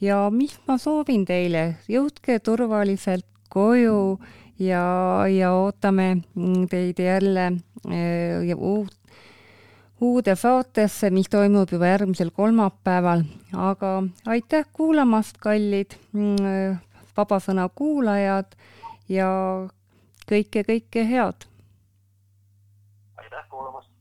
ja 0.00 0.28
mis 0.30 0.58
ma 0.68 0.78
soovin 0.78 1.24
teile, 1.26 1.78
jõudke 1.88 2.38
turvaliselt 2.44 3.26
koju 3.48 4.18
ja, 4.60 4.84
ja 5.30 5.52
ootame 5.56 6.22
teid 6.70 7.00
jälle 7.02 7.50
ja 8.46 8.56
uut 8.56 8.98
uude 10.00 10.34
saatesse, 10.36 11.10
mis 11.10 11.28
toimub 11.30 11.72
juba 11.72 11.90
järgmisel 11.90 12.30
kolmapäeval, 12.34 13.24
aga 13.56 13.92
aitäh 14.30 14.66
kuulamast, 14.72 15.38
kallid 15.42 15.98
Vabasõna 17.18 17.64
kuulajad 17.74 18.54
ja 19.10 19.28
kõike, 20.30 20.62
kõike 20.68 21.02
head! 21.08 21.48
aitäh 23.18 23.48
kuulamast! 23.50 23.97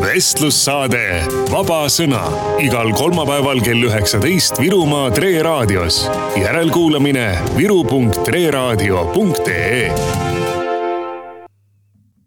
Vestlussaade 0.00 1.26
Vaba 1.52 1.84
Sõna 1.92 2.22
igal 2.62 2.88
kolmapäeval 2.96 3.60
kell 3.64 3.82
üheksateist 3.88 4.60
Virumaa 4.60 5.10
Tre 5.14 5.42
raadios. 5.44 6.08
järelkuulamine 6.40 7.38
viru.treraadio.ee 7.56 10.29